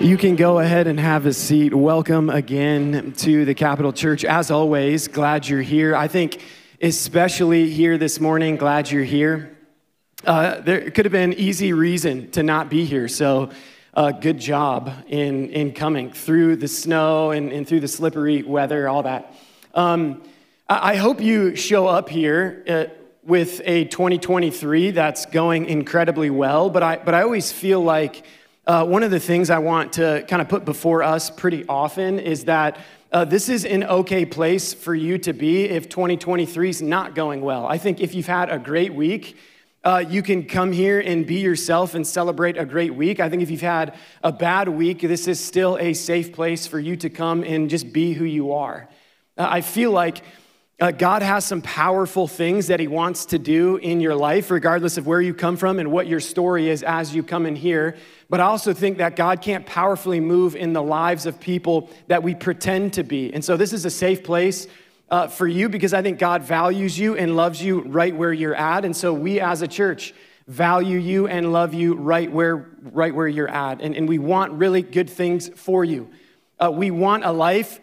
You 0.00 0.18
can 0.18 0.36
go 0.36 0.58
ahead 0.58 0.88
and 0.88 1.00
have 1.00 1.24
a 1.24 1.32
seat. 1.32 1.72
Welcome 1.72 2.28
again 2.28 3.14
to 3.16 3.46
the 3.46 3.54
Capital 3.54 3.94
Church. 3.94 4.26
As 4.26 4.50
always, 4.50 5.08
glad 5.08 5.48
you're 5.48 5.62
here. 5.62 5.96
I 5.96 6.06
think, 6.06 6.42
especially 6.82 7.70
here 7.70 7.96
this 7.96 8.20
morning, 8.20 8.56
glad 8.56 8.90
you're 8.90 9.04
here. 9.04 9.56
Uh, 10.22 10.60
there 10.60 10.90
could 10.90 11.06
have 11.06 11.12
been 11.12 11.32
easy 11.32 11.72
reason 11.72 12.30
to 12.32 12.42
not 12.42 12.68
be 12.68 12.84
here, 12.84 13.08
so 13.08 13.48
uh, 13.94 14.10
good 14.10 14.38
job 14.38 14.92
in, 15.08 15.48
in 15.48 15.72
coming 15.72 16.12
through 16.12 16.56
the 16.56 16.68
snow 16.68 17.30
and, 17.30 17.50
and 17.50 17.66
through 17.66 17.80
the 17.80 17.88
slippery 17.88 18.42
weather, 18.42 18.90
all 18.90 19.02
that. 19.04 19.34
Um, 19.72 20.22
I, 20.68 20.96
hope 20.96 21.22
you 21.22 21.56
show 21.56 21.86
up 21.86 22.10
here. 22.10 22.64
Uh, 22.68 22.84
with 23.24 23.60
a 23.64 23.86
2023 23.86 24.92
that's 24.92 25.26
going 25.26 25.66
incredibly 25.66 26.30
well, 26.30 26.70
but 26.70 26.84
I, 26.84 26.96
but 26.98 27.12
I 27.12 27.22
always 27.22 27.50
feel 27.50 27.80
like 27.80 28.24
uh, 28.66 28.84
one 28.84 29.04
of 29.04 29.12
the 29.12 29.20
things 29.20 29.48
I 29.48 29.58
want 29.58 29.92
to 29.94 30.24
kind 30.28 30.42
of 30.42 30.48
put 30.48 30.64
before 30.64 31.02
us 31.02 31.30
pretty 31.30 31.64
often 31.68 32.18
is 32.18 32.46
that 32.46 32.78
uh, 33.12 33.24
this 33.24 33.48
is 33.48 33.64
an 33.64 33.84
okay 33.84 34.26
place 34.26 34.74
for 34.74 34.94
you 34.94 35.18
to 35.18 35.32
be 35.32 35.66
if 35.66 35.88
2023 35.88 36.68
is 36.68 36.82
not 36.82 37.14
going 37.14 37.42
well. 37.42 37.64
I 37.66 37.78
think 37.78 38.00
if 38.00 38.14
you've 38.14 38.26
had 38.26 38.50
a 38.50 38.58
great 38.58 38.92
week, 38.92 39.36
uh, 39.84 40.04
you 40.08 40.20
can 40.20 40.44
come 40.44 40.72
here 40.72 40.98
and 40.98 41.24
be 41.24 41.36
yourself 41.36 41.94
and 41.94 42.04
celebrate 42.04 42.58
a 42.58 42.64
great 42.64 42.92
week. 42.92 43.20
I 43.20 43.30
think 43.30 43.40
if 43.40 43.52
you've 43.52 43.60
had 43.60 43.94
a 44.24 44.32
bad 44.32 44.68
week, 44.68 45.00
this 45.00 45.28
is 45.28 45.38
still 45.38 45.78
a 45.78 45.94
safe 45.94 46.32
place 46.32 46.66
for 46.66 46.80
you 46.80 46.96
to 46.96 47.08
come 47.08 47.44
and 47.44 47.70
just 47.70 47.92
be 47.92 48.14
who 48.14 48.24
you 48.24 48.52
are. 48.52 48.88
Uh, 49.38 49.46
I 49.48 49.60
feel 49.60 49.92
like 49.92 50.24
uh, 50.78 50.90
God 50.90 51.22
has 51.22 51.46
some 51.46 51.62
powerful 51.62 52.28
things 52.28 52.66
that 52.66 52.80
He 52.80 52.86
wants 52.86 53.26
to 53.26 53.38
do 53.38 53.76
in 53.76 54.00
your 54.00 54.14
life, 54.14 54.50
regardless 54.50 54.98
of 54.98 55.06
where 55.06 55.22
you 55.22 55.32
come 55.32 55.56
from 55.56 55.78
and 55.78 55.90
what 55.90 56.06
your 56.06 56.20
story 56.20 56.68
is 56.68 56.82
as 56.82 57.14
you 57.14 57.22
come 57.22 57.46
in 57.46 57.56
here. 57.56 57.96
But 58.28 58.40
I 58.40 58.44
also 58.44 58.74
think 58.74 58.98
that 58.98 59.16
God 59.16 59.40
can't 59.40 59.64
powerfully 59.64 60.20
move 60.20 60.54
in 60.54 60.74
the 60.74 60.82
lives 60.82 61.24
of 61.24 61.40
people 61.40 61.88
that 62.08 62.22
we 62.22 62.34
pretend 62.34 62.92
to 62.94 63.04
be. 63.04 63.32
And 63.32 63.42
so 63.42 63.56
this 63.56 63.72
is 63.72 63.86
a 63.86 63.90
safe 63.90 64.22
place 64.22 64.66
uh, 65.10 65.28
for 65.28 65.46
you 65.46 65.70
because 65.70 65.94
I 65.94 66.02
think 66.02 66.18
God 66.18 66.42
values 66.42 66.98
you 66.98 67.16
and 67.16 67.36
loves 67.36 67.62
you 67.62 67.80
right 67.80 68.14
where 68.14 68.32
you're 68.32 68.54
at. 68.54 68.84
And 68.84 68.94
so 68.94 69.14
we 69.14 69.40
as 69.40 69.62
a 69.62 69.68
church 69.68 70.12
value 70.46 70.98
you 70.98 71.26
and 71.26 71.54
love 71.54 71.72
you 71.72 71.94
right 71.94 72.30
where, 72.30 72.68
right 72.82 73.14
where 73.14 73.28
you're 73.28 73.48
at. 73.48 73.80
And, 73.80 73.96
and 73.96 74.06
we 74.06 74.18
want 74.18 74.52
really 74.52 74.82
good 74.82 75.08
things 75.08 75.48
for 75.48 75.84
you. 75.84 76.10
Uh, 76.58 76.70
we 76.70 76.90
want 76.90 77.24
a 77.24 77.32
life 77.32 77.80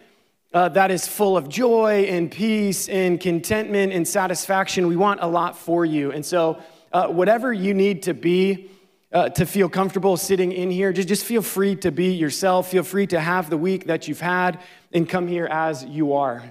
uh, 0.54 0.70
that 0.70 0.92
is 0.92 1.08
full 1.08 1.36
of 1.36 1.50
joy 1.50 2.04
and 2.04 2.30
peace 2.30 2.88
and 2.88 3.20
contentment 3.20 3.92
and 3.92 4.08
satisfaction. 4.08 4.88
We 4.88 4.96
want 4.96 5.22
a 5.22 5.28
lot 5.28 5.58
for 5.58 5.84
you. 5.84 6.12
And 6.12 6.24
so, 6.26 6.62
uh, 6.92 7.08
whatever 7.08 7.52
you 7.52 7.74
need 7.74 8.04
to 8.04 8.14
be, 8.14 8.70
uh, 9.12 9.30
to 9.30 9.48
feel 9.48 9.68
comfortable 9.68 10.16
sitting 10.16 10.52
in 10.52 10.70
here, 10.70 10.94
just, 10.94 11.08
just 11.08 11.26
feel 11.26 11.42
free 11.42 11.76
to 11.78 11.92
be 11.92 12.14
yourself. 12.14 12.70
Feel 12.70 12.84
free 12.84 13.08
to 13.08 13.20
have 13.20 13.50
the 13.50 13.58
week 13.58 13.86
that 13.86 14.08
you've 14.08 14.22
had 14.22 14.60
and 14.92 15.10
come 15.10 15.28
here 15.28 15.48
as 15.48 15.84
you 15.86 16.14
are. 16.14 16.44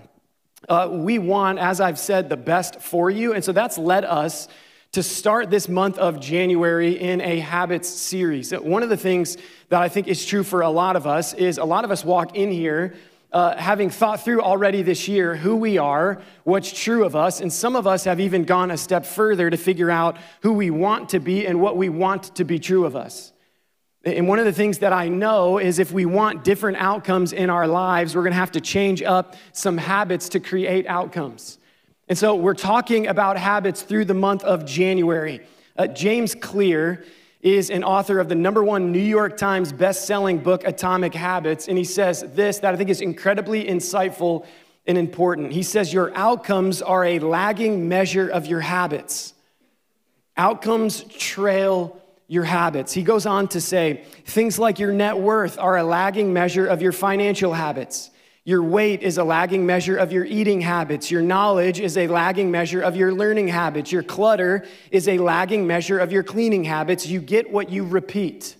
Uh, 0.69 0.89
we 0.91 1.19
want, 1.21 1.61
as 1.61 1.81
I've 1.81 1.99
said, 1.99 2.29
the 2.29 2.37
best 2.37 2.81
for 2.81 3.09
you. 3.09 3.35
And 3.35 3.45
so 3.45 3.53
that's 3.53 3.79
led 3.79 4.05
us 4.05 4.49
to 4.93 5.03
start 5.03 5.49
this 5.49 5.69
month 5.69 5.97
of 5.99 6.21
January 6.21 7.01
in 7.01 7.21
a 7.21 7.39
habits 7.39 7.89
series. 7.89 8.53
One 8.53 8.83
of 8.83 8.89
the 8.89 8.97
things 8.97 9.37
that 9.69 9.81
I 9.81 9.89
think 9.89 10.07
is 10.07 10.27
true 10.27 10.43
for 10.43 10.61
a 10.61 10.69
lot 10.69 10.97
of 10.97 11.07
us 11.07 11.35
is 11.35 11.59
a 11.59 11.65
lot 11.65 11.85
of 11.85 11.91
us 11.91 12.05
walk 12.05 12.37
in 12.37 12.51
here 12.51 12.95
uh, 13.33 13.57
having 13.57 13.89
thought 13.89 14.23
through 14.23 14.43
already 14.43 14.83
this 14.83 15.09
year 15.09 15.35
who 15.35 15.57
we 15.57 15.79
are, 15.79 16.21
what's 16.45 16.71
true 16.73 17.05
of 17.05 17.17
us, 17.17 17.41
and 17.41 17.53
some 17.53 17.77
of 17.77 17.87
us 17.87 18.05
have 18.05 18.21
even 18.21 18.45
gone 18.45 18.71
a 18.71 18.77
step 18.77 19.07
further 19.07 19.49
to 19.49 19.57
figure 19.57 19.91
out 19.91 20.19
who 20.43 20.53
we 20.53 20.71
want 20.71 21.09
to 21.11 21.19
be 21.19 21.47
and 21.47 21.61
what 21.61 21.77
we 21.77 21.89
want 21.89 22.35
to 22.37 22.45
be 22.45 22.59
true 22.59 22.85
of 22.85 22.95
us. 22.95 23.33
And 24.05 24.29
one 24.29 24.39
of 24.39 24.45
the 24.45 24.53
things 24.53 24.79
that 24.79 24.93
I 24.93 25.09
know 25.09 25.59
is 25.59 25.79
if 25.79 25.93
we 25.93 26.05
want 26.05 26.45
different 26.45 26.77
outcomes 26.79 27.33
in 27.33 27.49
our 27.49 27.67
lives, 27.67 28.15
we're 28.15 28.25
gonna 28.25 28.35
have 28.35 28.53
to 28.53 28.61
change 28.61 29.03
up 29.03 29.37
some 29.53 29.79
habits 29.79 30.29
to 30.31 30.41
create 30.41 30.87
outcomes. 30.87 31.59
And 32.09 32.19
so 32.19 32.35
we're 32.35 32.55
talking 32.55 33.07
about 33.07 33.39
habits 33.39 33.83
through 33.83 34.07
the 34.07 34.15
month 34.15 34.43
of 34.45 34.67
January. 34.67 35.41
Uh, 35.79 35.87
James 35.87 36.35
Clear 36.35 37.05
is 37.43 37.71
an 37.71 37.85
author 37.85 38.21
of 38.21 38.29
the 38.29 38.35
number 38.35 38.63
one 38.63 38.93
New 38.93 38.99
York 38.99 39.37
Times 39.37 39.73
best-selling 39.73 40.39
book, 40.39 40.63
Atomic 40.65 41.13
Habits, 41.13 41.69
and 41.69 41.77
he 41.77 41.85
says 41.85 42.25
this 42.35 42.61
that 42.61 42.73
I 42.73 42.77
think 42.77 42.89
is 42.89 43.01
incredibly 43.01 43.65
insightful 43.65 44.47
and 44.87 44.97
important. 44.97 45.53
He 45.53 45.63
says, 45.63 45.93
Your 45.93 46.17
outcomes 46.17 46.81
are 46.81 47.05
a 47.05 47.19
lagging 47.19 47.89
measure 47.89 48.29
of 48.29 48.47
your 48.47 48.61
habits. 48.61 49.35
Outcomes 50.37 51.03
trail 51.05 52.01
your 52.33 52.45
habits. 52.45 52.95
He 52.95 53.03
goes 53.03 53.27
on 53.27 53.49
to 53.49 53.61
say, 53.61 54.05
things 54.25 54.59
like 54.59 54.79
your 54.79 54.91
net 54.91 55.19
worth 55.19 55.59
are 55.59 55.77
a 55.77 55.85
lagging 55.85 56.33
measure 56.33 56.67
of 56.67 56.81
your 56.81 56.93
financial 56.93 57.53
habits. 57.53 58.11
Your 58.45 58.63
weight 58.63 59.03
is 59.03 59.19
a 59.19 59.25
lagging 59.25 59.67
measure 59.67 59.97
of 59.97 60.13
your 60.13 60.25
eating 60.25 60.61
habits. 60.61 61.11
Your 61.11 61.23
knowledge 61.23 61.79
is 61.79 61.97
a 61.97 62.09
lagging 62.09 62.51
measure 62.51 62.81
of 62.81 62.97
your 62.97 63.13
learning 63.13 63.49
habits. 63.49 63.93
Your 63.93 64.03
clutter 64.03 64.65
is 64.91 65.07
a 65.07 65.19
lagging 65.19 65.67
measure 65.67 66.01
of 66.01 66.11
your 66.11 66.25
cleaning 66.25 66.65
habits. 66.65 67.07
You 67.07 67.21
get 67.21 67.53
what 67.53 67.71
you 67.71 67.85
repeat. 67.85 68.57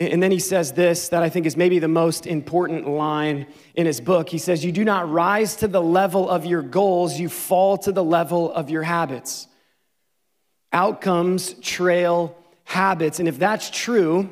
And 0.00 0.22
then 0.22 0.30
he 0.30 0.40
says 0.40 0.72
this 0.72 1.08
that 1.08 1.22
I 1.22 1.28
think 1.28 1.46
is 1.46 1.56
maybe 1.56 1.78
the 1.78 1.88
most 1.88 2.26
important 2.26 2.88
line 2.88 3.46
in 3.74 3.86
his 3.86 4.00
book. 4.00 4.28
He 4.28 4.38
says, 4.38 4.64
You 4.64 4.72
do 4.72 4.84
not 4.84 5.10
rise 5.10 5.56
to 5.56 5.68
the 5.68 5.80
level 5.80 6.28
of 6.28 6.44
your 6.44 6.62
goals, 6.62 7.18
you 7.18 7.28
fall 7.28 7.78
to 7.78 7.92
the 7.92 8.04
level 8.04 8.52
of 8.52 8.68
your 8.68 8.82
habits. 8.82 9.46
Outcomes 10.72 11.54
trail 11.54 12.36
habits. 12.64 13.20
And 13.20 13.28
if 13.28 13.38
that's 13.38 13.70
true, 13.70 14.28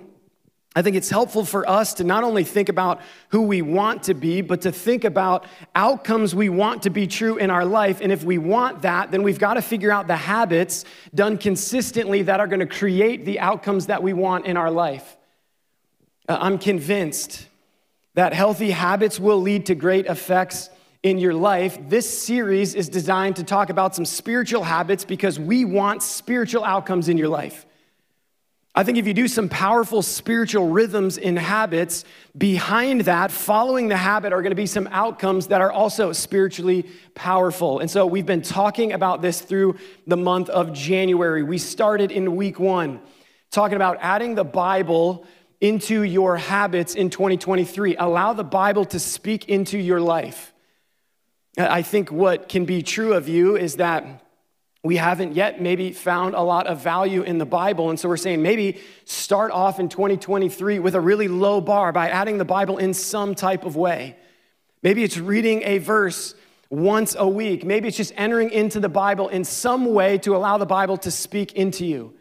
I 0.76 0.82
think 0.82 0.96
it's 0.96 1.10
helpful 1.10 1.44
for 1.44 1.68
us 1.68 1.94
to 1.94 2.04
not 2.04 2.24
only 2.24 2.42
think 2.42 2.68
about 2.68 3.00
who 3.28 3.42
we 3.42 3.62
want 3.62 4.04
to 4.04 4.14
be, 4.14 4.40
but 4.40 4.62
to 4.62 4.72
think 4.72 5.04
about 5.04 5.46
outcomes 5.76 6.34
we 6.34 6.48
want 6.48 6.82
to 6.82 6.90
be 6.90 7.06
true 7.06 7.36
in 7.36 7.48
our 7.48 7.64
life. 7.64 8.00
And 8.00 8.10
if 8.10 8.24
we 8.24 8.38
want 8.38 8.82
that, 8.82 9.12
then 9.12 9.22
we've 9.22 9.38
got 9.38 9.54
to 9.54 9.62
figure 9.62 9.92
out 9.92 10.08
the 10.08 10.16
habits 10.16 10.84
done 11.14 11.38
consistently 11.38 12.22
that 12.22 12.40
are 12.40 12.48
going 12.48 12.60
to 12.60 12.66
create 12.66 13.24
the 13.24 13.38
outcomes 13.38 13.86
that 13.86 14.02
we 14.02 14.12
want 14.12 14.46
in 14.46 14.56
our 14.56 14.70
life. 14.70 15.16
Uh, 16.28 16.38
I'm 16.40 16.58
convinced 16.58 17.46
that 18.14 18.32
healthy 18.32 18.70
habits 18.70 19.20
will 19.20 19.40
lead 19.40 19.66
to 19.66 19.76
great 19.76 20.06
effects 20.06 20.70
in 21.04 21.18
your 21.18 21.34
life. 21.34 21.78
This 21.88 22.08
series 22.18 22.74
is 22.74 22.88
designed 22.88 23.36
to 23.36 23.44
talk 23.44 23.70
about 23.70 23.94
some 23.94 24.06
spiritual 24.06 24.64
habits 24.64 25.04
because 25.04 25.38
we 25.38 25.64
want 25.64 26.02
spiritual 26.02 26.64
outcomes 26.64 27.08
in 27.08 27.16
your 27.16 27.28
life. 27.28 27.64
I 28.76 28.82
think 28.82 28.98
if 28.98 29.06
you 29.06 29.14
do 29.14 29.28
some 29.28 29.48
powerful 29.48 30.02
spiritual 30.02 30.68
rhythms 30.68 31.16
and 31.16 31.38
habits, 31.38 32.04
behind 32.36 33.02
that, 33.02 33.30
following 33.30 33.86
the 33.86 33.96
habit, 33.96 34.32
are 34.32 34.42
going 34.42 34.50
to 34.50 34.56
be 34.56 34.66
some 34.66 34.88
outcomes 34.90 35.46
that 35.46 35.60
are 35.60 35.70
also 35.70 36.12
spiritually 36.12 36.84
powerful. 37.14 37.78
And 37.78 37.88
so 37.88 38.04
we've 38.04 38.26
been 38.26 38.42
talking 38.42 38.92
about 38.92 39.22
this 39.22 39.40
through 39.40 39.76
the 40.08 40.16
month 40.16 40.48
of 40.50 40.72
January. 40.72 41.44
We 41.44 41.58
started 41.58 42.10
in 42.10 42.34
week 42.34 42.58
one, 42.58 43.00
talking 43.52 43.76
about 43.76 43.98
adding 44.00 44.34
the 44.34 44.44
Bible 44.44 45.24
into 45.60 46.02
your 46.02 46.36
habits 46.36 46.96
in 46.96 47.10
2023. 47.10 47.94
Allow 47.96 48.32
the 48.32 48.42
Bible 48.42 48.84
to 48.86 48.98
speak 48.98 49.48
into 49.48 49.78
your 49.78 50.00
life. 50.00 50.52
I 51.56 51.82
think 51.82 52.10
what 52.10 52.48
can 52.48 52.64
be 52.64 52.82
true 52.82 53.12
of 53.12 53.28
you 53.28 53.56
is 53.56 53.76
that 53.76 54.23
we 54.84 54.96
haven't 54.96 55.34
yet 55.34 55.62
maybe 55.62 55.92
found 55.92 56.34
a 56.34 56.42
lot 56.42 56.66
of 56.66 56.82
value 56.82 57.22
in 57.22 57.38
the 57.38 57.46
Bible. 57.46 57.88
And 57.88 57.98
so 57.98 58.06
we're 58.06 58.18
saying 58.18 58.42
maybe 58.42 58.78
start 59.06 59.50
off 59.50 59.80
in 59.80 59.88
2023 59.88 60.78
with 60.78 60.94
a 60.94 61.00
really 61.00 61.26
low 61.26 61.62
bar 61.62 61.90
by 61.90 62.10
adding 62.10 62.36
the 62.36 62.44
Bible 62.44 62.76
in 62.76 62.92
some 62.92 63.34
type 63.34 63.64
of 63.64 63.76
way. 63.76 64.14
Maybe 64.82 65.02
it's 65.02 65.16
reading 65.16 65.62
a 65.62 65.78
verse 65.78 66.34
once 66.68 67.16
a 67.18 67.26
week. 67.26 67.64
Maybe 67.64 67.88
it's 67.88 67.96
just 67.96 68.12
entering 68.14 68.50
into 68.50 68.78
the 68.78 68.90
Bible 68.90 69.28
in 69.28 69.44
some 69.44 69.94
way 69.94 70.18
to 70.18 70.36
allow 70.36 70.58
the 70.58 70.66
Bible 70.66 70.98
to 70.98 71.10
speak 71.10 71.54
into 71.54 71.86
you. 71.86 72.12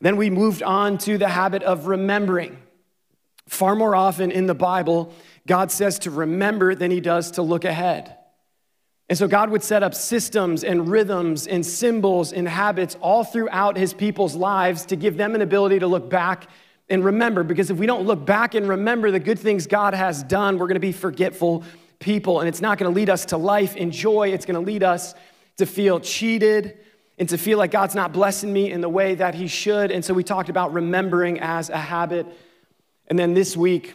Then 0.00 0.16
we 0.16 0.30
moved 0.30 0.62
on 0.62 0.96
to 0.98 1.18
the 1.18 1.28
habit 1.28 1.64
of 1.64 1.88
remembering. 1.88 2.56
Far 3.48 3.74
more 3.74 3.96
often 3.96 4.30
in 4.30 4.46
the 4.46 4.54
Bible, 4.54 5.12
God 5.44 5.72
says 5.72 5.98
to 6.00 6.12
remember 6.12 6.76
than 6.76 6.92
he 6.92 7.00
does 7.00 7.32
to 7.32 7.42
look 7.42 7.64
ahead. 7.64 8.16
And 9.10 9.18
so 9.18 9.26
God 9.26 9.50
would 9.50 9.64
set 9.64 9.82
up 9.82 9.92
systems 9.92 10.62
and 10.62 10.88
rhythms 10.88 11.48
and 11.48 11.66
symbols 11.66 12.32
and 12.32 12.48
habits 12.48 12.96
all 13.00 13.24
throughout 13.24 13.76
his 13.76 13.92
people's 13.92 14.36
lives 14.36 14.86
to 14.86 14.94
give 14.94 15.16
them 15.16 15.34
an 15.34 15.42
ability 15.42 15.80
to 15.80 15.88
look 15.88 16.08
back 16.08 16.48
and 16.88 17.04
remember. 17.04 17.42
Because 17.42 17.70
if 17.72 17.76
we 17.76 17.86
don't 17.86 18.06
look 18.06 18.24
back 18.24 18.54
and 18.54 18.68
remember 18.68 19.10
the 19.10 19.18
good 19.18 19.40
things 19.40 19.66
God 19.66 19.94
has 19.94 20.22
done, 20.22 20.58
we're 20.58 20.68
going 20.68 20.76
to 20.76 20.80
be 20.80 20.92
forgetful 20.92 21.64
people. 21.98 22.38
And 22.38 22.48
it's 22.48 22.60
not 22.60 22.78
going 22.78 22.88
to 22.88 22.94
lead 22.94 23.10
us 23.10 23.24
to 23.26 23.36
life 23.36 23.74
and 23.76 23.90
joy. 23.90 24.28
It's 24.28 24.46
going 24.46 24.54
to 24.54 24.64
lead 24.64 24.84
us 24.84 25.12
to 25.56 25.66
feel 25.66 25.98
cheated 25.98 26.78
and 27.18 27.28
to 27.30 27.36
feel 27.36 27.58
like 27.58 27.72
God's 27.72 27.96
not 27.96 28.12
blessing 28.12 28.52
me 28.52 28.70
in 28.70 28.80
the 28.80 28.88
way 28.88 29.16
that 29.16 29.34
he 29.34 29.48
should. 29.48 29.90
And 29.90 30.04
so 30.04 30.14
we 30.14 30.22
talked 30.22 30.50
about 30.50 30.72
remembering 30.72 31.40
as 31.40 31.68
a 31.68 31.76
habit. 31.76 32.28
And 33.08 33.18
then 33.18 33.34
this 33.34 33.56
week, 33.56 33.92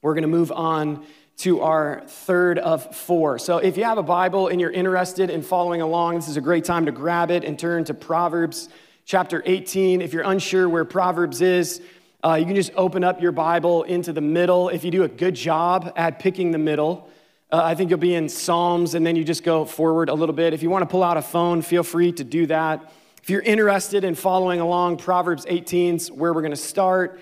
we're 0.00 0.14
going 0.14 0.22
to 0.22 0.28
move 0.28 0.50
on 0.50 1.04
to 1.38 1.60
our 1.62 2.02
third 2.06 2.58
of 2.58 2.94
four. 2.94 3.38
So 3.38 3.58
if 3.58 3.76
you 3.76 3.84
have 3.84 3.98
a 3.98 4.02
Bible 4.02 4.48
and 4.48 4.60
you're 4.60 4.70
interested 4.70 5.30
in 5.30 5.42
following 5.42 5.80
along, 5.80 6.16
this 6.16 6.28
is 6.28 6.36
a 6.36 6.40
great 6.40 6.64
time 6.64 6.86
to 6.86 6.92
grab 6.92 7.30
it 7.30 7.44
and 7.44 7.58
turn 7.58 7.84
to 7.84 7.94
Proverbs 7.94 8.68
chapter 9.04 9.42
18. 9.44 10.00
If 10.00 10.12
you're 10.12 10.22
unsure 10.24 10.68
where 10.68 10.84
Proverbs 10.84 11.40
is, 11.40 11.80
Uh, 12.24 12.34
you 12.34 12.46
can 12.46 12.54
just 12.54 12.70
open 12.76 13.02
up 13.02 13.20
your 13.20 13.32
Bible 13.32 13.82
into 13.82 14.12
the 14.12 14.20
middle. 14.20 14.68
If 14.68 14.84
you 14.84 14.92
do 14.92 15.02
a 15.02 15.08
good 15.08 15.34
job 15.34 15.92
at 15.96 16.20
picking 16.20 16.52
the 16.52 16.58
middle, 16.58 17.08
uh, 17.50 17.60
I 17.64 17.74
think 17.74 17.90
you'll 17.90 17.98
be 17.98 18.14
in 18.14 18.28
Psalms 18.28 18.94
and 18.94 19.04
then 19.04 19.16
you 19.16 19.24
just 19.24 19.42
go 19.42 19.64
forward 19.64 20.08
a 20.08 20.14
little 20.14 20.32
bit. 20.32 20.54
If 20.54 20.62
you 20.62 20.70
want 20.70 20.82
to 20.82 20.86
pull 20.86 21.02
out 21.02 21.16
a 21.16 21.22
phone, 21.22 21.62
feel 21.62 21.82
free 21.82 22.12
to 22.12 22.22
do 22.22 22.46
that. 22.46 22.92
If 23.24 23.28
you're 23.28 23.42
interested 23.42 24.04
in 24.04 24.14
following 24.14 24.60
along, 24.60 24.98
Proverbs 24.98 25.46
18 25.48 25.96
is 25.96 26.12
where 26.12 26.32
we're 26.32 26.42
going 26.42 26.52
to 26.52 26.56
start. 26.56 27.20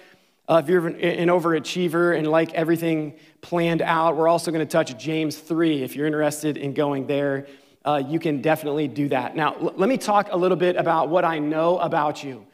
Uh, 0.51 0.57
if 0.57 0.69
you're 0.69 0.85
an 0.89 1.29
overachiever 1.29 2.19
and 2.19 2.27
like 2.27 2.53
everything 2.55 3.15
planned 3.41 3.81
out, 3.83 4.17
we're 4.17 4.27
also 4.27 4.51
going 4.51 4.67
to 4.67 4.71
touch 4.71 4.99
James 4.99 5.39
3. 5.39 5.85
If 5.85 5.95
you're 5.95 6.09
interested 6.09 6.57
in 6.57 6.75
going 6.75 7.07
there, 7.07 7.47
uh, 7.85 8.03
you 8.05 8.19
can 8.19 8.43
definitely 8.43 8.89
do 8.89 9.09
that. 9.11 9.37
Now, 9.37 9.55
l- 9.55 9.75
let 9.77 9.89
me 9.89 9.97
talk 9.97 10.27
a 10.33 10.37
little 10.37 10.57
bit 10.57 10.75
about 10.75 11.09
what 11.09 11.25
I 11.25 11.39
know 11.39 11.79
about 11.79 12.25
you. 12.25 12.45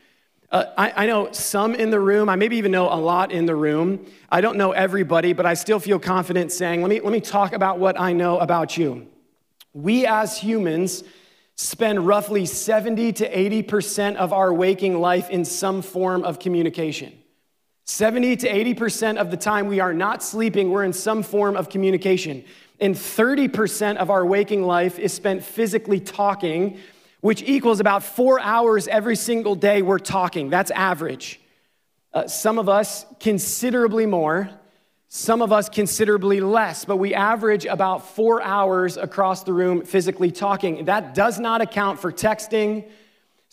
Uh, 0.50 0.66
I, 0.76 1.04
I, 1.04 1.06
know 1.06 1.32
some 1.32 1.74
in 1.74 1.88
the 1.88 1.98
room. 1.98 2.28
I 2.28 2.36
maybe 2.36 2.58
even 2.58 2.70
know 2.70 2.92
a 2.92 3.00
lot 3.00 3.32
in 3.32 3.46
the 3.46 3.56
room. 3.56 4.04
I 4.30 4.42
don't 4.42 4.58
know 4.58 4.72
everybody, 4.72 5.32
but 5.32 5.46
I 5.46 5.54
still 5.54 5.80
feel 5.80 5.98
confident 5.98 6.52
saying, 6.52 6.82
let 6.82 6.90
me, 6.90 7.00
let 7.00 7.12
me 7.12 7.22
talk 7.22 7.54
about 7.54 7.78
what 7.78 7.98
I 7.98 8.12
know 8.12 8.38
about 8.38 8.76
you. 8.76 9.06
We 9.72 10.04
as 10.04 10.36
humans 10.36 11.02
spend 11.54 12.06
roughly 12.06 12.44
70 12.44 13.14
to 13.14 13.62
80% 13.64 14.16
of 14.16 14.34
our 14.34 14.52
waking 14.52 15.00
life 15.00 15.30
in 15.30 15.46
some 15.46 15.80
form 15.80 16.24
of 16.24 16.38
communication. 16.38 17.22
70 17.86 18.36
to 18.36 18.48
80% 18.48 19.16
of 19.16 19.30
the 19.30 19.36
time 19.36 19.68
we 19.68 19.80
are 19.80 19.94
not 19.94 20.22
sleeping, 20.22 20.70
we're 20.70 20.84
in 20.84 20.92
some 20.92 21.22
form 21.22 21.56
of 21.56 21.68
communication. 21.68 22.44
And 22.80 22.94
30% 22.94 23.96
of 23.96 24.10
our 24.10 24.26
waking 24.26 24.62
life 24.62 24.98
is 24.98 25.14
spent 25.14 25.42
physically 25.42 26.00
talking 26.00 26.78
which 27.26 27.42
equals 27.42 27.80
about 27.80 28.04
four 28.04 28.38
hours 28.40 28.86
every 28.86 29.16
single 29.16 29.56
day 29.56 29.82
we're 29.82 29.98
talking. 29.98 30.48
That's 30.48 30.70
average. 30.70 31.40
Uh, 32.12 32.28
some 32.28 32.56
of 32.56 32.68
us 32.68 33.04
considerably 33.18 34.06
more, 34.06 34.48
some 35.08 35.42
of 35.42 35.52
us 35.52 35.68
considerably 35.68 36.40
less, 36.40 36.84
but 36.84 36.98
we 36.98 37.14
average 37.14 37.66
about 37.66 38.06
four 38.06 38.42
hours 38.42 38.96
across 38.96 39.42
the 39.42 39.52
room 39.52 39.84
physically 39.84 40.30
talking. 40.30 40.84
That 40.84 41.14
does 41.14 41.40
not 41.40 41.60
account 41.60 41.98
for 41.98 42.12
texting, 42.12 42.88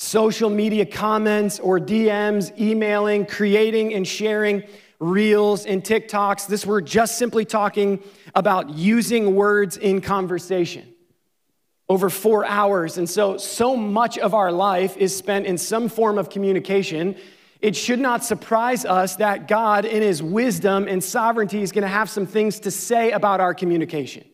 social 0.03 0.49
media 0.49 0.85
comments 0.85 1.59
or 1.59 1.79
DMs, 1.79 2.57
emailing, 2.59 3.25
creating 3.25 3.93
and 3.93 4.07
sharing 4.07 4.63
reels 4.99 5.65
and 5.65 5.83
TikToks. 5.83 6.47
This 6.47 6.65
we're 6.65 6.81
just 6.81 7.17
simply 7.17 7.45
talking 7.45 8.03
about 8.35 8.69
using 8.71 9.35
words 9.35 9.77
in 9.77 10.01
conversation 10.01 10.93
over 11.89 12.09
four 12.09 12.45
hours. 12.45 12.97
And 12.97 13.09
so, 13.09 13.37
so 13.37 13.75
much 13.75 14.17
of 14.17 14.33
our 14.33 14.51
life 14.51 14.97
is 14.97 15.15
spent 15.15 15.45
in 15.45 15.57
some 15.57 15.89
form 15.89 16.17
of 16.17 16.29
communication. 16.29 17.15
It 17.61 17.75
should 17.75 17.99
not 17.99 18.23
surprise 18.23 18.85
us 18.85 19.17
that 19.17 19.47
God, 19.47 19.85
in 19.85 20.01
His 20.01 20.23
wisdom 20.23 20.87
and 20.87 21.03
sovereignty, 21.03 21.61
is 21.61 21.71
going 21.71 21.83
to 21.83 21.87
have 21.87 22.09
some 22.09 22.25
things 22.25 22.59
to 22.61 22.71
say 22.71 23.11
about 23.11 23.39
our 23.39 23.53
communication. 23.53 24.25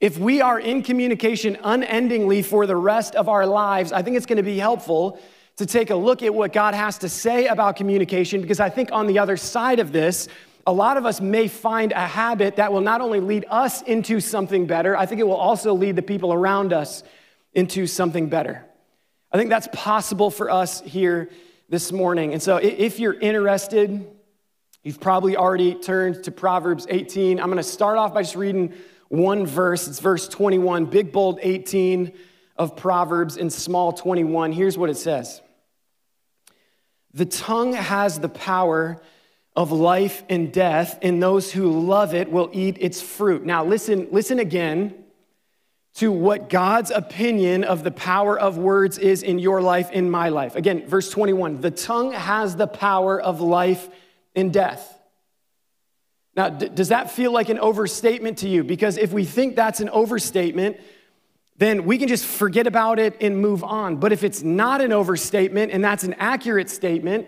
If 0.00 0.16
we 0.16 0.40
are 0.40 0.60
in 0.60 0.82
communication 0.82 1.58
unendingly 1.62 2.42
for 2.42 2.66
the 2.66 2.76
rest 2.76 3.16
of 3.16 3.28
our 3.28 3.46
lives, 3.46 3.92
I 3.92 4.02
think 4.02 4.16
it's 4.16 4.26
going 4.26 4.36
to 4.36 4.44
be 4.44 4.58
helpful 4.58 5.18
to 5.56 5.66
take 5.66 5.90
a 5.90 5.96
look 5.96 6.22
at 6.22 6.32
what 6.32 6.52
God 6.52 6.74
has 6.74 6.98
to 6.98 7.08
say 7.08 7.48
about 7.48 7.74
communication 7.74 8.40
because 8.40 8.60
I 8.60 8.68
think 8.68 8.92
on 8.92 9.08
the 9.08 9.18
other 9.18 9.36
side 9.36 9.80
of 9.80 9.90
this, 9.90 10.28
a 10.68 10.72
lot 10.72 10.98
of 10.98 11.04
us 11.04 11.20
may 11.20 11.48
find 11.48 11.90
a 11.90 12.06
habit 12.06 12.56
that 12.56 12.72
will 12.72 12.80
not 12.80 13.00
only 13.00 13.18
lead 13.18 13.44
us 13.50 13.82
into 13.82 14.20
something 14.20 14.68
better, 14.68 14.96
I 14.96 15.04
think 15.04 15.20
it 15.20 15.24
will 15.24 15.34
also 15.34 15.74
lead 15.74 15.96
the 15.96 16.02
people 16.02 16.32
around 16.32 16.72
us 16.72 17.02
into 17.52 17.88
something 17.88 18.28
better. 18.28 18.64
I 19.32 19.36
think 19.36 19.50
that's 19.50 19.68
possible 19.72 20.30
for 20.30 20.48
us 20.48 20.80
here 20.82 21.28
this 21.68 21.90
morning. 21.90 22.32
And 22.34 22.42
so 22.42 22.58
if 22.58 23.00
you're 23.00 23.18
interested, 23.18 24.06
you've 24.84 25.00
probably 25.00 25.36
already 25.36 25.74
turned 25.74 26.22
to 26.24 26.30
Proverbs 26.30 26.86
18. 26.88 27.40
I'm 27.40 27.46
going 27.46 27.56
to 27.56 27.64
start 27.64 27.98
off 27.98 28.14
by 28.14 28.22
just 28.22 28.36
reading 28.36 28.74
one 29.08 29.46
verse. 29.46 29.88
It's 29.88 30.00
verse 30.00 30.28
21, 30.28 30.86
big 30.86 31.12
bold 31.12 31.38
18 31.42 32.12
of 32.56 32.76
Proverbs 32.76 33.36
in 33.36 33.50
small 33.50 33.92
21. 33.92 34.52
Here's 34.52 34.76
what 34.76 34.90
it 34.90 34.96
says 34.96 35.40
The 37.14 37.26
tongue 37.26 37.72
has 37.72 38.20
the 38.20 38.28
power 38.28 39.00
of 39.56 39.72
life 39.72 40.22
and 40.28 40.52
death, 40.52 40.98
and 41.02 41.22
those 41.22 41.52
who 41.52 41.80
love 41.80 42.14
it 42.14 42.30
will 42.30 42.50
eat 42.52 42.76
its 42.80 43.00
fruit. 43.00 43.44
Now, 43.44 43.64
listen, 43.64 44.08
listen 44.12 44.38
again 44.38 44.94
to 45.94 46.12
what 46.12 46.48
God's 46.48 46.92
opinion 46.92 47.64
of 47.64 47.82
the 47.82 47.90
power 47.90 48.38
of 48.38 48.56
words 48.56 48.98
is 48.98 49.24
in 49.24 49.40
your 49.40 49.60
life, 49.60 49.90
in 49.90 50.10
my 50.10 50.28
life. 50.28 50.54
Again, 50.54 50.86
verse 50.86 51.10
21 51.10 51.60
the 51.60 51.70
tongue 51.70 52.12
has 52.12 52.56
the 52.56 52.66
power 52.66 53.20
of 53.20 53.40
life 53.40 53.88
and 54.36 54.52
death. 54.52 54.97
Now, 56.38 56.50
d- 56.50 56.68
does 56.68 56.90
that 56.90 57.10
feel 57.10 57.32
like 57.32 57.48
an 57.48 57.58
overstatement 57.58 58.38
to 58.38 58.48
you? 58.48 58.62
Because 58.62 58.96
if 58.96 59.12
we 59.12 59.24
think 59.24 59.56
that's 59.56 59.80
an 59.80 59.88
overstatement, 59.88 60.76
then 61.56 61.84
we 61.84 61.98
can 61.98 62.06
just 62.06 62.24
forget 62.24 62.68
about 62.68 63.00
it 63.00 63.16
and 63.20 63.40
move 63.40 63.64
on. 63.64 63.96
But 63.96 64.12
if 64.12 64.22
it's 64.22 64.40
not 64.44 64.80
an 64.80 64.92
overstatement 64.92 65.72
and 65.72 65.82
that's 65.82 66.04
an 66.04 66.14
accurate 66.14 66.70
statement, 66.70 67.26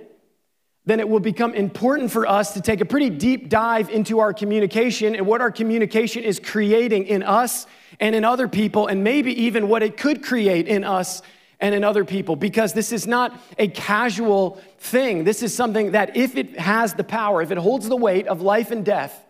then 0.84 1.00
it 1.00 1.08
will 1.08 1.18
become 1.18 1.54
important 1.54 2.12
for 2.12 2.24
us 2.24 2.54
to 2.54 2.60
take 2.60 2.80
a 2.80 2.84
pretty 2.84 3.10
deep 3.10 3.48
dive 3.48 3.90
into 3.90 4.20
our 4.20 4.32
communication 4.32 5.16
and 5.16 5.26
what 5.26 5.40
our 5.40 5.50
communication 5.50 6.22
is 6.22 6.38
creating 6.38 7.06
in 7.06 7.24
us 7.24 7.66
and 7.98 8.14
in 8.14 8.24
other 8.24 8.46
people, 8.46 8.86
and 8.86 9.02
maybe 9.02 9.42
even 9.42 9.66
what 9.66 9.82
it 9.82 9.96
could 9.96 10.22
create 10.22 10.68
in 10.68 10.84
us 10.84 11.20
and 11.60 11.74
in 11.74 11.84
other 11.84 12.04
people, 12.04 12.36
because 12.36 12.72
this 12.72 12.90
is 12.90 13.06
not 13.06 13.38
a 13.58 13.68
casual 13.68 14.60
thing. 14.78 15.24
This 15.24 15.42
is 15.42 15.54
something 15.54 15.92
that, 15.92 16.16
if 16.16 16.36
it 16.36 16.58
has 16.58 16.94
the 16.94 17.04
power, 17.04 17.42
if 17.42 17.50
it 17.50 17.58
holds 17.58 17.88
the 17.88 17.96
weight 17.96 18.26
of 18.26 18.40
life 18.40 18.70
and 18.70 18.84
death, 18.84 19.24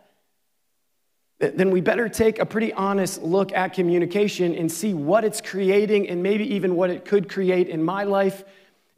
then 1.41 1.71
we 1.71 1.81
better 1.81 2.09
take 2.09 2.38
a 2.38 2.47
pretty 2.47 2.73
honest 2.73 3.23
look 3.23 3.53
at 3.53 3.73
communication 3.73 4.55
and 4.55 4.71
see 4.71 4.94
what 4.94 5.25
it's 5.25 5.41
creating 5.41 6.09
and 6.09 6.23
maybe 6.23 6.55
even 6.55 6.77
what 6.77 6.91
it 6.91 7.05
could 7.05 7.29
create 7.29 7.69
in 7.69 7.82
my 7.82 8.05
life 8.05 8.44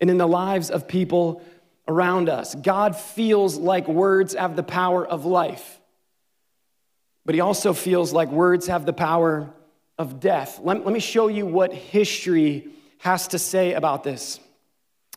and 0.00 0.11
in 0.11 0.19
the 0.19 0.26
lives 0.26 0.69
of 0.69 0.88
people 0.88 1.43
around 1.87 2.28
us. 2.28 2.55
God 2.55 2.96
feels 2.96 3.56
like 3.56 3.87
words 3.87 4.35
have 4.35 4.56
the 4.56 4.62
power 4.62 5.06
of 5.06 5.25
life, 5.25 5.81
but 7.25 7.35
He 7.35 7.40
also 7.40 7.73
feels 7.73 8.12
like 8.12 8.31
words 8.31 8.67
have 8.67 8.85
the 8.85 8.93
power 8.93 9.49
of 9.96 10.20
death. 10.20 10.61
Let, 10.62 10.85
let 10.85 10.93
me 10.93 11.00
show 11.00 11.28
you 11.28 11.46
what 11.46 11.73
history 11.73 12.69
has 13.02 13.26
to 13.26 13.37
say 13.37 13.72
about 13.72 14.04
this. 14.04 14.38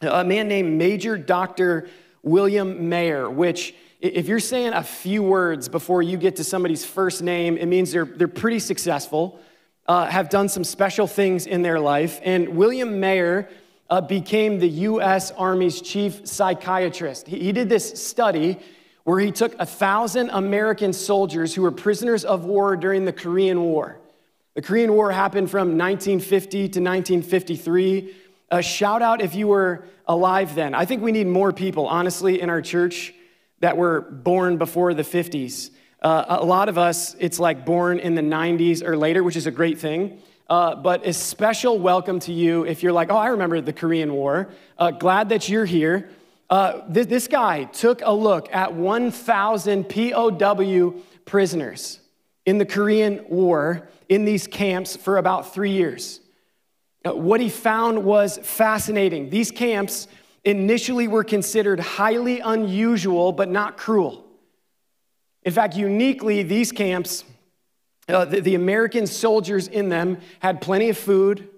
A 0.01 0.23
man 0.23 0.47
named 0.47 0.75
Major 0.75 1.19
Dr. 1.19 1.87
William 2.23 2.89
Mayer, 2.89 3.29
which 3.29 3.75
if 3.99 4.27
you're 4.27 4.39
saying 4.39 4.73
a 4.73 4.81
few 4.81 5.21
words 5.21 5.69
before 5.69 6.01
you 6.01 6.17
get 6.17 6.37
to 6.37 6.43
somebody's 6.43 6.83
first 6.83 7.21
name, 7.21 7.57
it 7.57 7.67
means 7.67 7.91
they're, 7.91 8.05
they're 8.05 8.27
pretty 8.27 8.57
successful, 8.57 9.39
uh, 9.85 10.07
have 10.07 10.29
done 10.29 10.49
some 10.49 10.63
special 10.63 11.05
things 11.05 11.45
in 11.45 11.61
their 11.61 11.79
life. 11.79 12.19
And 12.23 12.49
William 12.57 12.99
Mayer 12.99 13.49
uh, 13.87 14.01
became 14.01 14.57
the 14.57 14.67
US 14.67 15.29
Army's 15.29 15.79
chief 15.79 16.25
psychiatrist. 16.25 17.27
He, 17.27 17.37
he 17.37 17.51
did 17.51 17.69
this 17.69 18.01
study 18.01 18.57
where 19.03 19.19
he 19.19 19.31
took 19.31 19.53
a 19.59 19.65
thousand 19.65 20.31
American 20.31 20.91
soldiers 20.91 21.53
who 21.53 21.61
were 21.61 21.71
prisoners 21.71 22.25
of 22.25 22.45
war 22.45 22.75
during 22.75 23.05
the 23.05 23.13
Korean 23.13 23.61
War. 23.61 23.99
The 24.55 24.61
Korean 24.61 24.93
War 24.93 25.11
happened 25.11 25.51
from 25.51 25.77
1950 25.77 26.57
to 26.57 26.63
1953. 26.79 28.15
A 28.51 28.61
shout 28.61 29.01
out 29.01 29.21
if 29.21 29.35
you 29.35 29.49
were 29.49 29.83
alive 30.07 30.55
then. 30.55 30.73
I 30.73 30.85
think 30.85 31.03
we 31.03 31.11
need 31.11 31.27
more 31.27 31.51
people, 31.51 31.87
honestly, 31.87 32.39
in 32.39 32.49
our 32.49 32.61
church 32.61 33.13
that 33.59 33.75
were 33.75 33.99
born 33.99 34.57
before 34.57 34.93
the 34.93 35.03
50s. 35.03 35.71
Uh, 36.01 36.37
a 36.39 36.45
lot 36.45 36.69
of 36.69 36.77
us, 36.77 37.17
it's 37.19 37.37
like 37.37 37.65
born 37.65 37.99
in 37.99 38.15
the 38.15 38.21
90s 38.21 38.81
or 38.81 38.95
later, 38.95 39.25
which 39.25 39.35
is 39.35 39.45
a 39.45 39.51
great 39.51 39.77
thing. 39.77 40.21
Uh, 40.49 40.73
but 40.73 41.05
a 41.05 41.11
special 41.11 41.77
welcome 41.77 42.21
to 42.21 42.31
you 42.31 42.63
if 42.65 42.81
you're 42.81 42.93
like, 42.93 43.11
oh, 43.11 43.17
I 43.17 43.27
remember 43.27 43.59
the 43.59 43.73
Korean 43.73 44.13
War. 44.13 44.47
Uh, 44.77 44.91
glad 44.91 45.27
that 45.29 45.49
you're 45.49 45.65
here. 45.65 46.09
Uh, 46.49 46.79
th- 46.93 47.07
this 47.07 47.27
guy 47.27 47.65
took 47.65 48.01
a 48.05 48.13
look 48.13 48.47
at 48.55 48.73
1,000 48.73 49.89
POW 49.89 50.93
prisoners 51.25 51.99
in 52.45 52.57
the 52.57 52.65
Korean 52.65 53.25
War 53.27 53.89
in 54.07 54.25
these 54.25 54.47
camps 54.47 54.95
for 54.95 55.17
about 55.17 55.53
three 55.53 55.71
years. 55.71 56.19
Uh, 57.05 57.13
what 57.15 57.39
he 57.39 57.49
found 57.49 58.03
was 58.03 58.37
fascinating. 58.37 59.29
These 59.29 59.51
camps 59.51 60.07
initially 60.43 61.07
were 61.07 61.23
considered 61.23 61.79
highly 61.79 62.39
unusual 62.39 63.31
but 63.31 63.49
not 63.49 63.77
cruel. 63.77 64.25
In 65.43 65.51
fact, 65.51 65.75
uniquely, 65.75 66.43
these 66.43 66.71
camps 66.71 67.23
uh, 68.07 68.23
the, 68.25 68.39
the, 68.39 68.53
American 68.53 69.07
soldiers 69.07 69.67
in 69.67 69.89
them 69.89 70.19
had 70.39 70.61
plenty 70.61 70.89
of 70.89 70.97
food, 70.97 71.49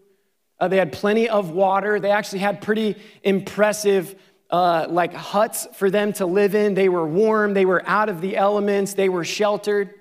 uh, 0.62 0.68
they 0.70 0.78
had 0.78 0.94
plenty 0.94 1.28
of 1.28 1.52
water, 1.52 2.00
they 2.00 2.12
actually 2.12 2.40
had 2.40 2.62
pretty 2.62 2.96
impressive. 3.24 4.16
Uh, 4.50 4.88
like 4.90 5.14
huts 5.14 5.68
for 5.74 5.92
them 5.92 6.14
to 6.14 6.26
live 6.26 6.56
in. 6.56 6.74
They 6.74 6.88
were 6.88 7.06
warm, 7.06 7.54
they 7.54 7.66
were 7.66 7.84
out 7.86 8.08
of 8.08 8.22
the 8.22 8.38
elements, 8.38 8.94
they 8.94 9.10
were 9.10 9.26
sheltered. 9.26 9.94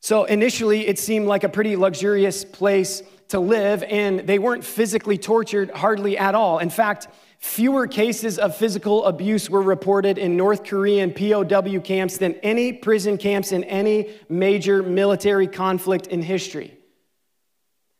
So 0.00 0.24
initially, 0.24 0.88
it 0.88 0.98
seemed 0.98 1.26
like 1.26 1.44
a 1.44 1.48
pretty 1.48 1.76
luxurious 1.76 2.44
place 2.44 3.02
to 3.28 3.38
live, 3.38 3.82
and 3.84 4.20
they 4.20 4.38
weren't 4.38 4.64
physically 4.64 5.18
tortured 5.18 5.70
hardly 5.70 6.16
at 6.16 6.34
all. 6.34 6.58
In 6.58 6.70
fact, 6.70 7.08
fewer 7.38 7.86
cases 7.86 8.38
of 8.38 8.56
physical 8.56 9.04
abuse 9.04 9.48
were 9.48 9.62
reported 9.62 10.16
in 10.16 10.36
North 10.36 10.64
Korean 10.64 11.12
POW 11.12 11.80
camps 11.80 12.16
than 12.16 12.34
any 12.42 12.72
prison 12.72 13.18
camps 13.18 13.52
in 13.52 13.62
any 13.64 14.10
major 14.28 14.82
military 14.82 15.46
conflict 15.46 16.06
in 16.06 16.22
history. 16.22 16.76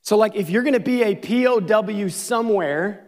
So, 0.02 0.16
like, 0.16 0.34
if 0.34 0.48
you're 0.48 0.62
gonna 0.62 0.80
be 0.80 1.02
a 1.02 1.14
POW 1.14 2.08
somewhere, 2.08 3.06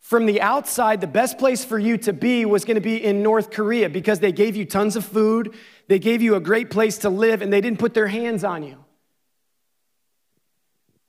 from 0.00 0.26
the 0.26 0.42
outside, 0.42 1.00
the 1.00 1.06
best 1.06 1.38
place 1.38 1.64
for 1.64 1.78
you 1.78 1.96
to 1.96 2.12
be 2.12 2.44
was 2.44 2.66
gonna 2.66 2.82
be 2.82 3.02
in 3.02 3.22
North 3.22 3.50
Korea 3.50 3.88
because 3.88 4.20
they 4.20 4.32
gave 4.32 4.54
you 4.54 4.66
tons 4.66 4.96
of 4.96 5.04
food, 5.06 5.54
they 5.88 5.98
gave 5.98 6.22
you 6.22 6.34
a 6.34 6.40
great 6.40 6.70
place 6.70 6.98
to 6.98 7.10
live, 7.10 7.42
and 7.42 7.52
they 7.52 7.60
didn't 7.60 7.78
put 7.78 7.94
their 7.94 8.06
hands 8.06 8.44
on 8.44 8.62
you. 8.62 8.84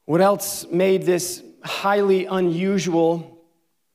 What 0.05 0.21
else 0.21 0.67
made 0.69 1.03
this 1.03 1.43
highly 1.63 2.25
unusual 2.25 3.35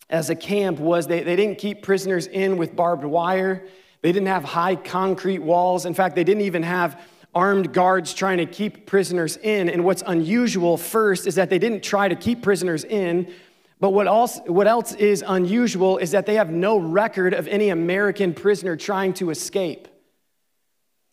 as 0.09 0.29
a 0.29 0.35
camp 0.35 0.81
was 0.81 1.07
they, 1.07 1.23
they 1.23 1.37
didn't 1.37 1.59
keep 1.59 1.83
prisoners 1.83 2.27
in 2.27 2.57
with 2.57 2.75
barbed 2.75 3.05
wire. 3.05 3.65
They 4.03 4.11
didn't 4.11 4.29
have 4.29 4.43
high 4.43 4.75
concrete 4.75 5.39
walls. 5.39 5.87
In 5.87 5.95
fact, 5.95 6.17
they 6.17 6.25
didn't 6.25 6.43
even 6.43 6.65
have 6.65 7.01
armed 7.33 7.73
guards 7.73 8.13
trying 8.13 8.39
to 8.39 8.47
keep 8.47 8.87
prisoners 8.87 9.37
in. 9.37 9.69
And 9.69 9.85
what's 9.85 10.03
unusual 10.05 10.77
first 10.77 11.29
is 11.29 11.37
that 11.37 11.49
they 11.49 11.61
didn't 11.61 11.83
try 11.83 12.09
to 12.09 12.17
keep 12.17 12.43
prisoners 12.43 12.83
in. 12.83 13.33
But 13.79 13.91
what 13.91 14.09
else, 14.09 14.41
what 14.47 14.67
else 14.67 14.95
is 14.95 15.25
unusual 15.27 15.99
is 15.99 16.11
that 16.11 16.27
they 16.27 16.35
have 16.35 16.51
no 16.51 16.77
record 16.79 17.33
of 17.33 17.47
any 17.47 17.69
American 17.69 18.35
prisoner 18.35 18.77
trying 18.77 19.15
to 19.15 19.31
escape. 19.31 19.87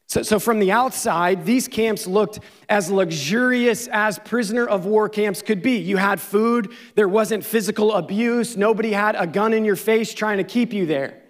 So, 0.10 0.24
so, 0.24 0.40
from 0.40 0.60
the 0.60 0.72
outside, 0.72 1.46
these 1.46 1.68
camps 1.68 2.08
looked 2.08 2.40
as 2.70 2.90
luxurious 2.90 3.88
as 3.88 4.18
prisoner 4.20 4.66
of 4.66 4.86
war 4.86 5.10
camps 5.10 5.42
could 5.42 5.62
be. 5.62 5.80
You 5.80 5.98
had 5.98 6.22
food, 6.22 6.72
there 6.96 7.10
wasn't 7.10 7.44
physical 7.44 7.92
abuse, 7.94 8.56
nobody 8.56 8.94
had 8.94 9.16
a 9.18 9.28
gun 9.28 9.54
in 9.54 9.66
your 9.66 9.76
face 9.76 10.14
trying 10.14 10.38
to 10.38 10.46
keep 10.46 10.72
you 10.72 10.86
there. 10.86 11.22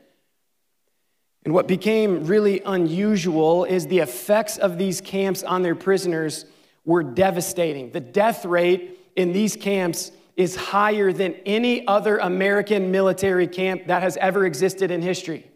And 1.43 1.55
what 1.55 1.67
became 1.67 2.27
really 2.27 2.61
unusual 2.61 3.63
is 3.63 3.87
the 3.87 3.99
effects 3.99 4.57
of 4.57 4.77
these 4.77 5.01
camps 5.01 5.41
on 5.41 5.63
their 5.63 5.75
prisoners 5.75 6.45
were 6.85 7.01
devastating. 7.01 7.89
The 7.91 7.99
death 7.99 8.45
rate 8.45 8.99
in 9.15 9.33
these 9.33 9.55
camps 9.55 10.11
is 10.35 10.55
higher 10.55 11.11
than 11.11 11.33
any 11.47 11.87
other 11.87 12.19
American 12.19 12.91
military 12.91 13.47
camp 13.47 13.87
that 13.87 14.03
has 14.03 14.17
ever 14.17 14.45
existed 14.45 14.91
in 14.91 15.01
history. 15.01 15.49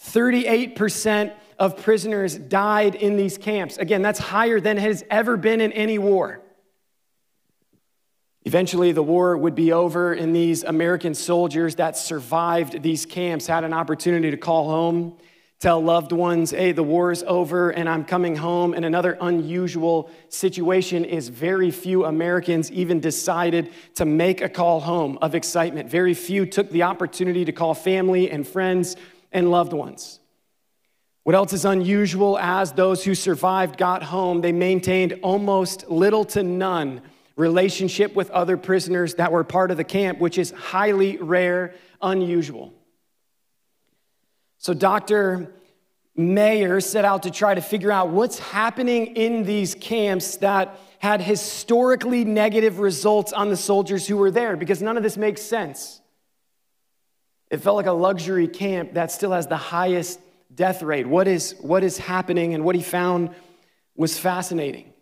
38% 0.00 1.34
of 1.58 1.76
prisoners 1.76 2.36
died 2.36 2.94
in 2.94 3.16
these 3.16 3.36
camps. 3.36 3.76
Again, 3.76 4.02
that's 4.02 4.18
higher 4.18 4.60
than 4.60 4.76
has 4.76 5.04
ever 5.10 5.36
been 5.36 5.60
in 5.60 5.72
any 5.72 5.98
war. 5.98 6.40
Eventually, 8.44 8.92
the 8.92 9.02
war 9.02 9.36
would 9.36 9.54
be 9.54 9.72
over, 9.72 10.12
and 10.12 10.34
these 10.34 10.64
American 10.64 11.14
soldiers 11.14 11.74
that 11.74 11.96
survived 11.96 12.82
these 12.82 13.04
camps 13.04 13.46
had 13.46 13.64
an 13.64 13.74
opportunity 13.74 14.30
to 14.30 14.36
call 14.36 14.70
home, 14.70 15.18
tell 15.60 15.82
loved 15.82 16.12
ones, 16.12 16.52
hey, 16.52 16.70
the 16.72 16.82
war's 16.84 17.24
over 17.24 17.70
and 17.70 17.88
I'm 17.88 18.04
coming 18.04 18.36
home. 18.36 18.74
And 18.74 18.84
another 18.84 19.18
unusual 19.20 20.08
situation 20.28 21.04
is 21.04 21.28
very 21.28 21.70
few 21.72 22.04
Americans 22.04 22.70
even 22.70 23.00
decided 23.00 23.72
to 23.96 24.04
make 24.04 24.40
a 24.40 24.48
call 24.48 24.80
home 24.80 25.18
of 25.20 25.34
excitement. 25.34 25.90
Very 25.90 26.14
few 26.14 26.46
took 26.46 26.70
the 26.70 26.84
opportunity 26.84 27.44
to 27.44 27.52
call 27.52 27.74
family 27.74 28.30
and 28.30 28.46
friends 28.46 28.96
and 29.32 29.50
loved 29.50 29.72
ones. 29.72 30.20
What 31.28 31.34
else 31.34 31.52
is 31.52 31.66
unusual 31.66 32.38
as 32.38 32.72
those 32.72 33.04
who 33.04 33.14
survived 33.14 33.76
got 33.76 34.02
home, 34.02 34.40
they 34.40 34.50
maintained 34.50 35.18
almost 35.20 35.90
little 35.90 36.24
to 36.24 36.42
none 36.42 37.02
relationship 37.36 38.16
with 38.16 38.30
other 38.30 38.56
prisoners 38.56 39.16
that 39.16 39.30
were 39.30 39.44
part 39.44 39.70
of 39.70 39.76
the 39.76 39.84
camp, 39.84 40.20
which 40.20 40.38
is 40.38 40.52
highly 40.52 41.18
rare, 41.18 41.74
unusual. 42.00 42.72
So, 44.56 44.72
Dr. 44.72 45.52
Mayer 46.16 46.80
set 46.80 47.04
out 47.04 47.24
to 47.24 47.30
try 47.30 47.54
to 47.54 47.60
figure 47.60 47.92
out 47.92 48.08
what's 48.08 48.38
happening 48.38 49.08
in 49.08 49.44
these 49.44 49.74
camps 49.74 50.36
that 50.36 50.80
had 50.98 51.20
historically 51.20 52.24
negative 52.24 52.78
results 52.78 53.34
on 53.34 53.50
the 53.50 53.56
soldiers 53.58 54.06
who 54.06 54.16
were 54.16 54.30
there 54.30 54.56
because 54.56 54.80
none 54.80 54.96
of 54.96 55.02
this 55.02 55.18
makes 55.18 55.42
sense. 55.42 56.00
It 57.50 57.58
felt 57.58 57.76
like 57.76 57.84
a 57.84 57.92
luxury 57.92 58.48
camp 58.48 58.94
that 58.94 59.12
still 59.12 59.32
has 59.32 59.46
the 59.46 59.58
highest 59.58 60.20
death 60.58 60.82
rate. 60.82 61.06
What 61.06 61.28
is, 61.28 61.54
what 61.60 61.84
is 61.84 61.98
happening? 61.98 62.52
And 62.52 62.64
what 62.64 62.74
he 62.74 62.82
found 62.82 63.30
was 63.94 64.18
fascinating. 64.18 64.92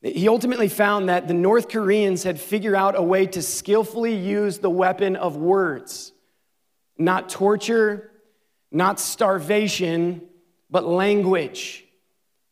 He 0.00 0.28
ultimately 0.28 0.68
found 0.68 1.08
that 1.08 1.26
the 1.26 1.34
North 1.34 1.68
Koreans 1.68 2.22
had 2.22 2.38
figured 2.38 2.76
out 2.76 2.96
a 2.96 3.02
way 3.02 3.26
to 3.26 3.42
skillfully 3.42 4.14
use 4.14 4.58
the 4.58 4.70
weapon 4.70 5.16
of 5.16 5.36
words, 5.36 6.12
not 6.96 7.28
torture, 7.28 8.12
not 8.70 9.00
starvation, 9.00 10.22
but 10.70 10.84
language 10.84 11.84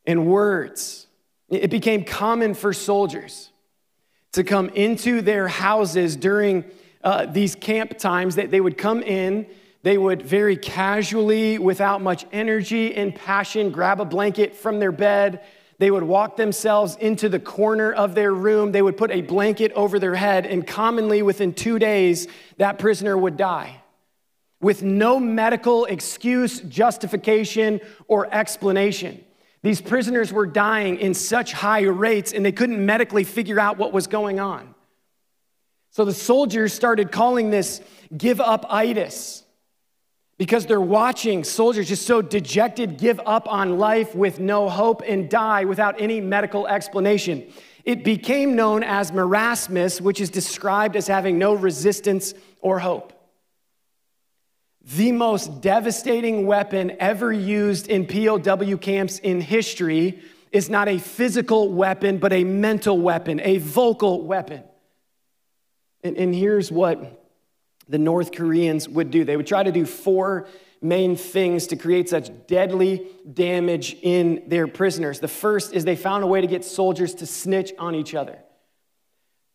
and 0.04 0.26
words. 0.26 1.06
It 1.48 1.70
became 1.70 2.02
common 2.02 2.54
for 2.54 2.72
soldiers 2.72 3.52
to 4.32 4.42
come 4.42 4.68
into 4.70 5.22
their 5.22 5.46
houses 5.46 6.16
during 6.16 6.64
uh, 7.04 7.26
these 7.26 7.54
camp 7.54 7.98
times 7.98 8.34
that 8.34 8.50
they 8.50 8.60
would 8.60 8.76
come 8.76 9.00
in 9.00 9.46
they 9.86 9.96
would 9.96 10.22
very 10.22 10.56
casually, 10.56 11.60
without 11.60 12.02
much 12.02 12.26
energy 12.32 12.92
and 12.96 13.14
passion, 13.14 13.70
grab 13.70 14.00
a 14.00 14.04
blanket 14.04 14.56
from 14.56 14.80
their 14.80 14.90
bed. 14.90 15.44
They 15.78 15.92
would 15.92 16.02
walk 16.02 16.36
themselves 16.36 16.96
into 16.96 17.28
the 17.28 17.38
corner 17.38 17.92
of 17.92 18.16
their 18.16 18.34
room. 18.34 18.72
They 18.72 18.82
would 18.82 18.96
put 18.96 19.12
a 19.12 19.20
blanket 19.20 19.70
over 19.74 20.00
their 20.00 20.16
head, 20.16 20.44
and 20.44 20.66
commonly 20.66 21.22
within 21.22 21.54
two 21.54 21.78
days, 21.78 22.26
that 22.56 22.80
prisoner 22.80 23.16
would 23.16 23.36
die 23.36 23.80
with 24.60 24.82
no 24.82 25.20
medical 25.20 25.84
excuse, 25.84 26.58
justification, 26.62 27.78
or 28.08 28.26
explanation. 28.34 29.24
These 29.62 29.82
prisoners 29.82 30.32
were 30.32 30.46
dying 30.46 30.96
in 30.96 31.14
such 31.14 31.52
high 31.52 31.82
rates, 31.82 32.32
and 32.32 32.44
they 32.44 32.50
couldn't 32.50 32.84
medically 32.84 33.22
figure 33.22 33.60
out 33.60 33.78
what 33.78 33.92
was 33.92 34.08
going 34.08 34.40
on. 34.40 34.74
So 35.90 36.04
the 36.04 36.12
soldiers 36.12 36.72
started 36.72 37.12
calling 37.12 37.50
this 37.50 37.80
give 38.18 38.40
up 38.40 38.66
itis 38.68 39.44
because 40.38 40.66
they're 40.66 40.80
watching 40.80 41.44
soldiers 41.44 41.88
just 41.88 42.06
so 42.06 42.20
dejected 42.20 42.98
give 42.98 43.20
up 43.24 43.50
on 43.50 43.78
life 43.78 44.14
with 44.14 44.38
no 44.38 44.68
hope 44.68 45.02
and 45.06 45.30
die 45.30 45.64
without 45.64 46.00
any 46.00 46.20
medical 46.20 46.66
explanation. 46.66 47.50
It 47.84 48.04
became 48.04 48.56
known 48.56 48.82
as 48.82 49.12
marasmus, 49.12 50.00
which 50.00 50.20
is 50.20 50.28
described 50.28 50.96
as 50.96 51.06
having 51.06 51.38
no 51.38 51.54
resistance 51.54 52.34
or 52.60 52.80
hope. 52.80 53.12
The 54.82 55.12
most 55.12 55.60
devastating 55.62 56.46
weapon 56.46 56.96
ever 57.00 57.32
used 57.32 57.88
in 57.88 58.06
POW 58.06 58.76
camps 58.76 59.18
in 59.18 59.40
history 59.40 60.20
is 60.52 60.68
not 60.68 60.88
a 60.88 60.98
physical 60.98 61.72
weapon, 61.72 62.18
but 62.18 62.32
a 62.32 62.44
mental 62.44 62.98
weapon, 62.98 63.40
a 63.40 63.58
vocal 63.58 64.22
weapon. 64.22 64.62
And, 66.02 66.16
and 66.16 66.34
here's 66.34 66.70
what 66.70 67.25
the 67.88 67.98
North 67.98 68.32
Koreans 68.32 68.88
would 68.88 69.10
do. 69.10 69.24
They 69.24 69.36
would 69.36 69.46
try 69.46 69.62
to 69.62 69.72
do 69.72 69.86
four 69.86 70.48
main 70.82 71.16
things 71.16 71.68
to 71.68 71.76
create 71.76 72.08
such 72.08 72.30
deadly 72.46 73.06
damage 73.32 73.96
in 74.02 74.42
their 74.46 74.66
prisoners. 74.66 75.20
The 75.20 75.28
first 75.28 75.72
is 75.72 75.84
they 75.84 75.96
found 75.96 76.24
a 76.24 76.26
way 76.26 76.40
to 76.40 76.46
get 76.46 76.64
soldiers 76.64 77.14
to 77.16 77.26
snitch 77.26 77.72
on 77.78 77.94
each 77.94 78.14
other. 78.14 78.38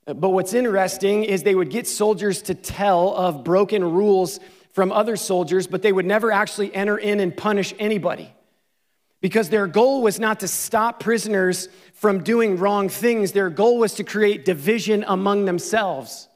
But 0.06 0.30
what's 0.30 0.54
interesting 0.54 1.24
is 1.24 1.44
they 1.44 1.56
would 1.56 1.70
get 1.70 1.88
soldiers 1.88 2.42
to 2.44 2.56
tell 2.56 3.14
of 3.16 3.44
broken 3.44 3.84
rules 3.84 4.40
from 4.74 4.92
other 4.92 5.16
soldiers, 5.16 5.68
but 5.68 5.82
they 5.82 5.92
would 5.92 6.06
never 6.06 6.32
actually 6.32 6.74
enter 6.74 6.98
in 6.98 7.20
and 7.20 7.36
punish 7.36 7.74
anybody. 7.78 8.34
Because 9.20 9.50
their 9.50 9.68
goal 9.68 10.02
was 10.02 10.20
not 10.20 10.40
to 10.40 10.48
stop 10.48 11.00
prisoners 11.00 11.70
from 11.94 12.24
doing 12.24 12.58
wrong 12.58 12.90
things, 12.90 13.34
their 13.34 13.52
goal 13.52 13.78
was 13.78 13.94
to 13.96 14.04
create 14.04 14.46
division 14.46 15.06
among 15.08 15.46
themselves. 15.46 16.28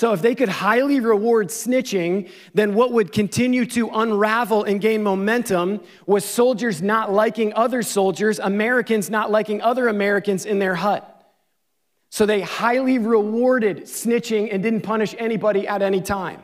So, 0.00 0.14
if 0.14 0.22
they 0.22 0.34
could 0.34 0.48
highly 0.48 0.98
reward 0.98 1.48
snitching, 1.48 2.30
then 2.54 2.72
what 2.72 2.90
would 2.90 3.12
continue 3.12 3.66
to 3.66 3.90
unravel 3.90 4.64
and 4.64 4.80
gain 4.80 5.02
momentum 5.02 5.82
was 6.06 6.24
soldiers 6.24 6.80
not 6.80 7.12
liking 7.12 7.52
other 7.52 7.82
soldiers, 7.82 8.38
Americans 8.38 9.10
not 9.10 9.30
liking 9.30 9.60
other 9.60 9.88
Americans 9.88 10.46
in 10.46 10.58
their 10.58 10.74
hut. 10.74 11.04
So, 12.08 12.24
they 12.24 12.40
highly 12.40 12.98
rewarded 12.98 13.82
snitching 13.82 14.48
and 14.50 14.62
didn't 14.62 14.80
punish 14.80 15.14
anybody 15.18 15.68
at 15.68 15.82
any 15.82 16.00
time. 16.00 16.40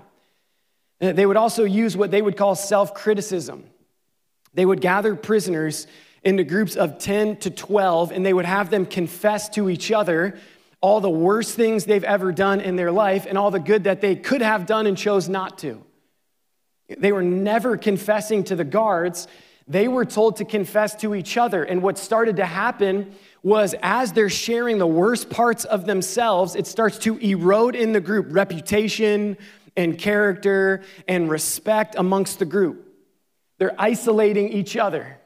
Uh, 1.00 1.12
they 1.12 1.24
would 1.24 1.38
also 1.38 1.64
use 1.64 1.96
what 1.96 2.10
they 2.10 2.20
would 2.20 2.36
call 2.36 2.56
self 2.56 2.92
criticism. 2.92 3.64
They 4.52 4.66
would 4.66 4.82
gather 4.82 5.16
prisoners 5.16 5.86
into 6.22 6.44
groups 6.44 6.76
of 6.76 6.98
10 6.98 7.38
to 7.38 7.50
12, 7.50 8.12
and 8.12 8.26
they 8.26 8.34
would 8.34 8.44
have 8.44 8.68
them 8.68 8.84
confess 8.84 9.48
to 9.50 9.70
each 9.70 9.90
other 9.90 10.36
all 10.80 11.00
the 11.00 11.10
worst 11.10 11.54
things 11.54 11.84
they've 11.84 12.04
ever 12.04 12.32
done 12.32 12.60
in 12.60 12.76
their 12.76 12.92
life 12.92 13.26
and 13.28 13.36
all 13.36 13.50
the 13.50 13.60
good 13.60 13.84
that 13.84 14.00
they 14.00 14.16
could 14.16 14.42
have 14.42 14.66
done 14.66 14.86
and 14.86 14.96
chose 14.96 15.28
not 15.28 15.58
to. 15.58 15.82
They 16.98 17.12
were 17.12 17.22
never 17.22 17.76
confessing 17.76 18.44
to 18.44 18.56
the 18.56 18.64
guards. 18.64 19.26
They 19.66 19.88
were 19.88 20.04
told 20.04 20.36
to 20.36 20.44
confess 20.44 20.94
to 20.96 21.14
each 21.14 21.36
other. 21.36 21.64
And 21.64 21.82
what 21.82 21.98
started 21.98 22.36
to 22.36 22.46
happen 22.46 23.14
was 23.42 23.74
as 23.82 24.12
they're 24.12 24.28
sharing 24.28 24.78
the 24.78 24.86
worst 24.86 25.30
parts 25.30 25.64
of 25.64 25.86
themselves, 25.86 26.54
it 26.54 26.66
starts 26.66 26.98
to 26.98 27.16
erode 27.18 27.74
in 27.74 27.92
the 27.92 28.00
group 28.00 28.26
reputation, 28.30 29.36
and 29.76 29.98
character 29.98 30.82
and 31.06 31.30
respect 31.30 31.94
amongst 31.98 32.38
the 32.38 32.44
group. 32.44 32.88
They're 33.58 33.74
isolating 33.78 34.48
each 34.48 34.76
other. 34.76 35.18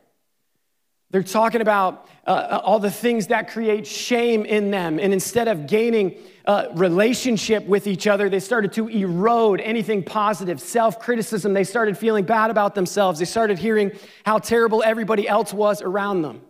They're 1.10 1.22
talking 1.22 1.60
about 1.60 2.08
uh, 2.26 2.30
uh 2.30 2.60
all 2.64 2.78
the 2.78 2.90
things 2.90 3.28
that 3.28 3.50
create 3.50 3.86
shame 3.86 4.44
in 4.44 4.70
them. 4.70 4.98
And 4.98 5.12
instead 5.12 5.48
of 5.48 5.66
gaining 5.66 6.18
a 6.46 6.50
uh, 6.50 6.72
relationship 6.74 7.66
with 7.66 7.86
each 7.86 8.06
other, 8.06 8.28
they 8.28 8.40
started 8.40 8.72
to 8.74 8.88
erode 8.88 9.60
anything 9.60 10.02
positive, 10.02 10.60
self 10.60 10.98
criticism. 11.00 11.52
They 11.52 11.64
started 11.64 11.98
feeling 11.98 12.24
bad 12.24 12.50
about 12.50 12.74
themselves. 12.74 13.18
They 13.18 13.24
started 13.24 13.58
hearing 13.58 13.92
how 14.24 14.38
terrible 14.38 14.82
everybody 14.84 15.28
else 15.28 15.52
was 15.52 15.82
around 15.82 16.22
them. 16.22 16.42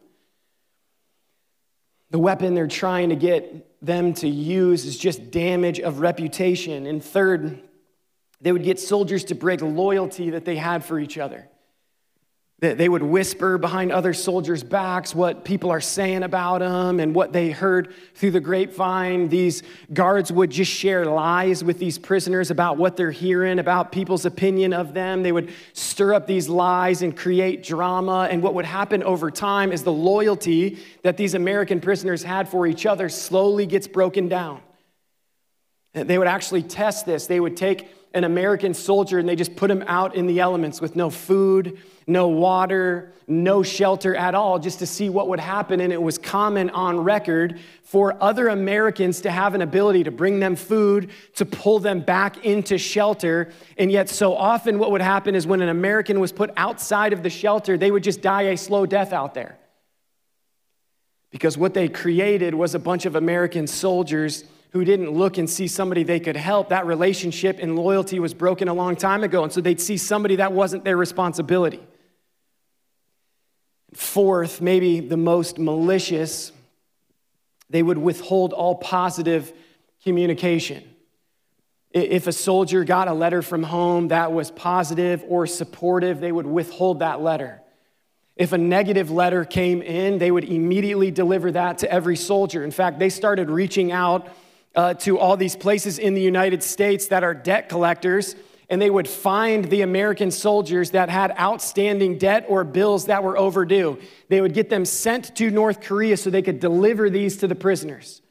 The 2.11 2.19
weapon 2.19 2.55
they're 2.55 2.67
trying 2.67 3.11
to 3.11 3.17
get 3.17 3.85
them 3.85 4.15
to 4.15 4.29
use 4.29 4.85
is 4.85 4.99
just 4.99 5.31
damage 5.31 5.81
of 5.81 6.01
reputation. 6.01 6.87
And 6.87 7.03
third, 7.03 7.61
they 8.41 8.53
would 8.53 8.65
get 8.65 8.81
soldiers 8.81 9.25
to 9.25 9.35
break 9.35 9.63
loyalty 9.63 10.31
that 10.31 10.45
they 10.45 10.57
had 10.57 10.85
for 10.85 10.99
each 10.99 11.19
other. 11.19 11.50
They 12.61 12.91
would 12.91 13.03
whisper 13.03 13.57
behind 13.57 13.91
other 13.91 14.13
soldiers' 14.13 14.63
backs 14.63 15.15
what 15.15 15.47
people 15.47 15.71
are 15.71 15.81
saying 15.81 16.23
about 16.23 16.59
them 16.59 17.01
and 17.01 17.15
what 17.15 17.33
they 17.33 17.53
heard 17.53 17.95
through 18.15 18.33
the 18.33 18.41
grapevine. 18.41 19.31
These 19.31 19.63
guards 19.95 20.31
would 20.31 20.51
just 20.51 20.71
share 20.71 21.07
lies 21.07 21.65
with 21.65 21.79
these 21.79 21.99
prisoners 21.99 22.51
about 22.51 22.77
what 22.77 22.99
they're 22.99 23.13
hearing, 23.13 23.59
about 23.59 23.93
people's 23.93 24.27
opinion 24.27 24.75
of 24.75 24.93
them. 24.93 25.23
They 25.23 25.33
would 25.33 25.51
stir 25.73 26.13
up 26.13 26.27
these 26.27 26.51
lies 26.51 27.01
and 27.01 27.17
create 27.17 27.63
drama. 27.63 28.29
And 28.31 28.43
what 28.43 28.53
would 28.53 28.67
happen 28.67 29.03
over 29.05 29.31
time 29.31 29.73
is 29.73 29.83
the 29.83 29.93
loyalty 29.93 30.81
that 31.03 31.17
these 31.17 31.33
American 31.33 31.81
prisoners 31.81 32.23
had 32.23 32.47
for 32.47 32.67
each 32.67 32.85
other 32.85 33.09
slowly 33.09 33.65
gets 33.65 33.89
broken 33.89 34.29
down. 34.29 34.61
They 35.95 36.19
would 36.19 36.29
actually 36.29 36.63
test 36.65 37.07
this. 37.07 37.27
They 37.27 37.41
would 37.41 37.57
take 37.57 37.89
an 38.13 38.25
American 38.25 38.75
soldier 38.75 39.19
and 39.19 39.29
they 39.29 39.37
just 39.37 39.55
put 39.55 39.71
him 39.71 39.85
out 39.87 40.15
in 40.15 40.27
the 40.27 40.41
elements 40.41 40.81
with 40.81 40.97
no 40.97 41.11
food, 41.11 41.79
no 42.07 42.29
water, 42.29 43.13
no 43.29 43.63
shelter 43.63 44.17
at 44.17 44.35
all, 44.35 44.59
just 44.59 44.81
to 44.81 44.87
see 44.87 45.09
what 45.09 45.29
would 45.29 45.39
happen. 45.39 45.81
And 45.81 45.93
it 45.93 46.03
was 46.03 46.19
common 46.19 46.71
on 46.71 46.99
record 46.99 47.61
for 47.85 48.21
other 48.21 48.49
Americans 48.49 49.21
to 49.21 49.31
have 49.31 49.55
an 49.55 49.63
ability 49.63 50.05
to 50.05 50.11
bring 50.11 50.41
them 50.41 50.57
food, 50.57 51.11
to 51.37 51.47
pull 51.47 51.79
them 51.79 52.01
back 52.01 52.45
into 52.45 52.79
shelter. 52.79 53.53
And 53.79 53.93
yet, 53.93 54.09
so 54.09 54.35
often, 54.35 54.81
what 54.81 54.91
would 54.91 55.03
happen 55.03 55.37
is 55.37 55.47
when 55.47 55.63
an 55.63 55.69
American 55.69 56.19
was 56.19 56.33
put 56.33 56.51
outside 56.57 57.13
of 57.13 57.23
the 57.23 57.31
shelter, 57.31 57.79
they 57.79 57.93
would 57.93 58.03
just 58.03 58.21
die 58.21 58.43
a 58.43 58.57
slow 58.57 58.87
death 58.87 59.13
out 59.13 59.35
there. 59.35 59.57
Because 61.31 61.57
what 61.57 61.75
they 61.75 61.89
created 61.89 62.55
was 62.55 62.75
a 62.75 62.81
bunch 62.81 63.07
of 63.07 63.15
American 63.15 63.69
soldiers 63.69 64.45
who 64.71 64.85
didn't 64.85 65.11
look 65.11 65.37
and 65.37 65.51
see 65.51 65.67
somebody 65.67 66.03
they 66.05 66.21
could 66.21 66.37
help, 66.37 66.69
that 66.69 66.87
relationship 66.87 67.59
and 67.61 67.77
loyalty 67.77 68.21
was 68.21 68.35
broken 68.35 68.69
a 68.69 68.75
long 68.75 68.97
time 68.97 69.25
ago. 69.25 69.43
And 69.43 69.53
so 69.53 69.61
they'd 69.61 69.81
see 69.81 69.97
somebody 69.97 70.37
that 70.37 70.53
wasn't 70.53 70.85
their 70.85 70.97
responsibility. 70.97 71.81
Fourth, 73.95 74.61
maybe 74.61 75.01
the 75.01 75.17
most 75.17 75.59
malicious, 75.59 76.53
they 77.69 77.83
would 77.83 77.99
withhold 77.99 78.53
all 78.53 78.77
positive 78.77 79.53
communication. 80.05 80.85
If 81.93 82.29
a 82.29 82.33
soldier 82.33 82.85
got 82.85 83.09
a 83.09 83.13
letter 83.13 83.43
from 83.43 83.65
home 83.65 84.09
that 84.09 84.33
was 84.33 84.53
positive 84.53 85.25
or 85.27 85.49
supportive, 85.49 86.21
they 86.21 86.31
would 86.31 86.47
withhold 86.47 87.01
that 87.01 87.21
letter. 87.21 87.61
If 88.37 88.53
a 88.53 88.59
negative 88.59 89.11
letter 89.11 89.45
came 89.45 89.83
in, 89.83 90.19
they 90.19 90.31
would 90.31 90.45
immediately 90.45 91.11
deliver 91.11 91.51
that 91.51 91.79
to 91.79 91.93
every 91.93 92.17
soldier. 92.17 92.63
In 92.63 92.71
fact, 92.71 93.01
they 93.01 93.09
started 93.09 93.51
reaching 93.51 93.91
out 93.91 94.29
uh, 94.75 94.95
to 94.95 95.19
all 95.19 95.37
these 95.37 95.57
places 95.57 95.99
in 95.99 96.15
the 96.15 96.21
United 96.21 96.63
States 96.63 97.09
that 97.09 97.25
are 97.25 97.35
debt 97.35 97.69
collectors, 97.69 98.37
and 98.69 98.81
they 98.81 98.91
would 98.91 99.09
find 99.09 99.65
the 99.65 99.83
American 99.83 100.31
soldiers 100.31 100.91
that 100.91 101.09
had 101.09 101.33
outstanding 101.39 102.19
debt 102.19 102.47
or 102.49 102.63
bills 102.63 103.07
that 103.07 103.25
were 103.25 103.37
overdue. 103.37 103.99
They 104.29 104.41
would 104.41 104.55
get 104.55 104.71
them 104.71 104.85
sent 104.85 105.35
to 105.37 105.51
North 105.51 105.81
Korea 105.81 106.17
so 106.17 106.31
they 106.31 106.43
could 106.43 106.61
deliver 106.61 107.11
these 107.11 107.39
to 107.39 107.49
the 107.49 107.57
prisoners. 107.57 108.23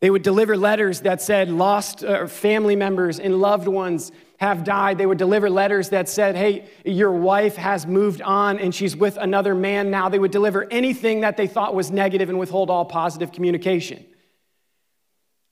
They 0.00 0.10
would 0.10 0.22
deliver 0.22 0.56
letters 0.56 1.00
that 1.02 1.20
said 1.22 1.50
lost 1.50 2.04
uh, 2.04 2.26
family 2.26 2.76
members 2.76 3.18
and 3.18 3.40
loved 3.40 3.66
ones 3.66 4.12
have 4.38 4.62
died. 4.62 4.98
They 4.98 5.06
would 5.06 5.18
deliver 5.18 5.50
letters 5.50 5.88
that 5.88 6.08
said, 6.08 6.36
hey, 6.36 6.68
your 6.84 7.10
wife 7.10 7.56
has 7.56 7.86
moved 7.86 8.22
on 8.22 8.60
and 8.60 8.72
she's 8.72 8.96
with 8.96 9.16
another 9.16 9.54
man 9.54 9.90
now. 9.90 10.08
They 10.08 10.20
would 10.20 10.30
deliver 10.30 10.66
anything 10.70 11.20
that 11.22 11.36
they 11.36 11.48
thought 11.48 11.74
was 11.74 11.90
negative 11.90 12.28
and 12.28 12.38
withhold 12.38 12.70
all 12.70 12.84
positive 12.84 13.32
communication. 13.32 14.04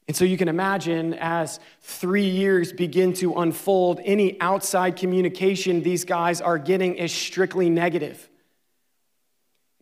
And 0.09 0.17
so 0.17 0.25
you 0.25 0.37
can 0.37 0.49
imagine 0.49 1.15
as 1.15 1.59
three 1.83 2.29
years 2.29 2.73
begin 2.73 3.13
to 3.15 3.35
unfold, 3.35 4.01
any 4.05 4.41
outside 4.41 4.97
communication 4.97 5.83
these 5.83 6.05
guys 6.05 6.41
are 6.41 6.59
getting 6.59 6.95
is 6.95 7.13
strictly 7.13 7.69
negative. 7.69 8.29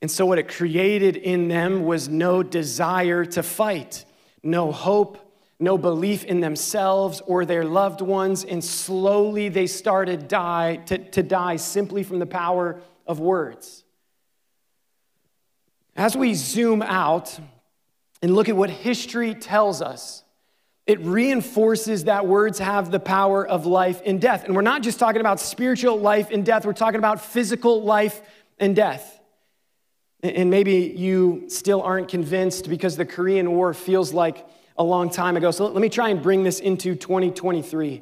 And 0.00 0.10
so 0.10 0.26
what 0.26 0.38
it 0.38 0.48
created 0.48 1.16
in 1.16 1.48
them 1.48 1.84
was 1.84 2.08
no 2.08 2.42
desire 2.42 3.24
to 3.26 3.42
fight, 3.42 4.04
no 4.42 4.72
hope, 4.72 5.18
no 5.60 5.78
belief 5.78 6.24
in 6.24 6.40
themselves 6.40 7.22
or 7.26 7.44
their 7.44 7.64
loved 7.64 8.00
ones. 8.00 8.44
And 8.44 8.62
slowly 8.64 9.48
they 9.50 9.66
started 9.66 10.28
die, 10.28 10.76
to, 10.86 10.98
to 10.98 11.22
die 11.22 11.56
simply 11.56 12.02
from 12.02 12.18
the 12.18 12.26
power 12.26 12.80
of 13.06 13.20
words. 13.20 13.84
As 15.96 16.16
we 16.16 16.34
zoom 16.34 16.82
out, 16.82 17.38
and 18.24 18.34
look 18.34 18.48
at 18.48 18.56
what 18.56 18.70
history 18.70 19.34
tells 19.34 19.82
us, 19.82 20.24
it 20.86 20.98
reinforces 21.00 22.04
that 22.04 22.26
words 22.26 22.58
have 22.58 22.90
the 22.90 22.98
power 22.98 23.46
of 23.46 23.66
life 23.66 24.00
and 24.06 24.18
death. 24.18 24.44
And 24.44 24.56
we're 24.56 24.62
not 24.62 24.82
just 24.82 24.98
talking 24.98 25.20
about 25.20 25.40
spiritual 25.40 25.98
life 25.98 26.30
and 26.30 26.42
death, 26.42 26.64
we're 26.64 26.72
talking 26.72 26.98
about 26.98 27.20
physical 27.20 27.82
life 27.82 28.22
and 28.58 28.74
death. 28.74 29.20
And 30.22 30.48
maybe 30.48 30.94
you 30.96 31.44
still 31.48 31.82
aren't 31.82 32.08
convinced 32.08 32.70
because 32.70 32.96
the 32.96 33.04
Korean 33.04 33.52
War 33.52 33.74
feels 33.74 34.14
like 34.14 34.48
a 34.78 34.82
long 34.82 35.10
time 35.10 35.36
ago. 35.36 35.50
So 35.50 35.66
let 35.66 35.82
me 35.82 35.90
try 35.90 36.08
and 36.08 36.22
bring 36.22 36.44
this 36.44 36.60
into 36.60 36.94
2023. 36.94 38.00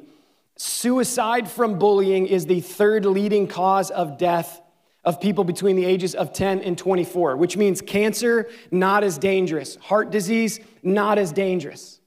Suicide 0.55 1.51
from 1.51 1.77
bullying 1.79 2.27
is 2.27 2.45
the 2.45 2.61
third 2.61 3.05
leading 3.05 3.45
cause 3.45 3.91
of 3.91 4.17
death 4.17 4.61
of 5.03 5.19
people 5.19 5.43
between 5.43 5.75
the 5.75 5.85
ages 5.85 6.15
of 6.15 6.33
10 6.33 6.61
and 6.61 6.77
24, 6.77 7.35
which 7.37 7.57
means 7.57 7.81
cancer, 7.81 8.49
not 8.71 9.03
as 9.03 9.17
dangerous, 9.17 9.75
heart 9.77 10.11
disease, 10.11 10.59
not 10.81 11.17
as 11.17 11.31
dangerous. 11.31 11.99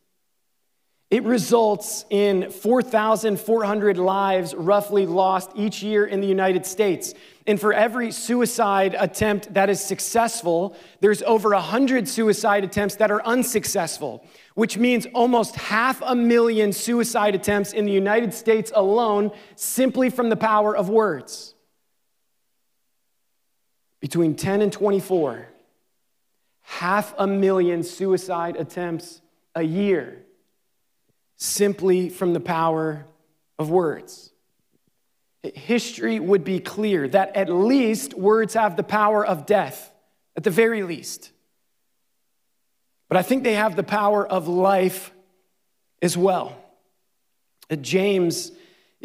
It 1.09 1.23
results 1.23 2.05
in 2.11 2.51
4,400 2.51 3.97
lives 3.97 4.55
roughly 4.57 5.07
lost 5.07 5.51
each 5.55 5.81
year 5.81 6.05
in 6.05 6.21
the 6.21 6.27
United 6.27 6.67
States. 6.67 7.15
And 7.47 7.61
for 7.61 7.73
every 7.73 8.11
suicide 8.11 8.97
attempt 8.99 9.55
that 9.55 9.71
is 9.71 9.81
successful, 9.81 10.75
there's 11.01 11.23
over 11.23 11.51
100 11.51 12.09
suicide 12.09 12.65
attempts 12.65 12.97
that 12.97 13.13
are 13.13 13.25
unsuccessful, 13.25 14.27
which 14.55 14.79
means 14.79 15.07
almost 15.15 15.55
half 15.55 16.03
a 16.05 16.17
million 16.17 16.73
suicide 16.73 17.37
attempts 17.37 17.73
in 17.73 17.85
the 17.85 17.93
United 17.93 18.35
States 18.35 18.73
alone 18.75 19.31
simply 19.55 20.11
from 20.11 20.29
the 20.29 20.37
power 20.37 20.77
of 20.77 20.89
words 20.89 21.55
between 24.07 24.37
10 24.37 24.63
and 24.63 24.73
24, 24.73 25.49
half 26.63 27.13
a 27.19 27.27
million 27.27 27.83
suicide 27.83 28.55
attempts 28.55 29.21
a 29.57 29.65
year 29.65 30.23
simply 31.39 32.09
from 32.09 32.33
the 32.33 32.39
power 32.39 33.05
of 33.59 33.69
words. 33.69 34.31
History 35.43 36.21
would 36.21 36.45
be 36.45 36.61
clear 36.61 37.09
that 37.09 37.35
at 37.35 37.51
least 37.51 38.15
words 38.15 38.55
have 38.55 38.77
the 38.77 38.85
power 38.85 39.27
of 39.27 39.45
death, 39.45 39.91
at 40.37 40.45
the 40.45 40.51
very 40.51 40.85
least. 40.85 41.33
But 43.09 43.17
I 43.17 43.23
think 43.23 43.43
they 43.43 43.55
have 43.55 43.75
the 43.75 43.83
power 43.83 44.25
of 44.25 44.47
life 44.47 45.11
as 46.01 46.17
well. 46.17 46.57
James 47.81 48.53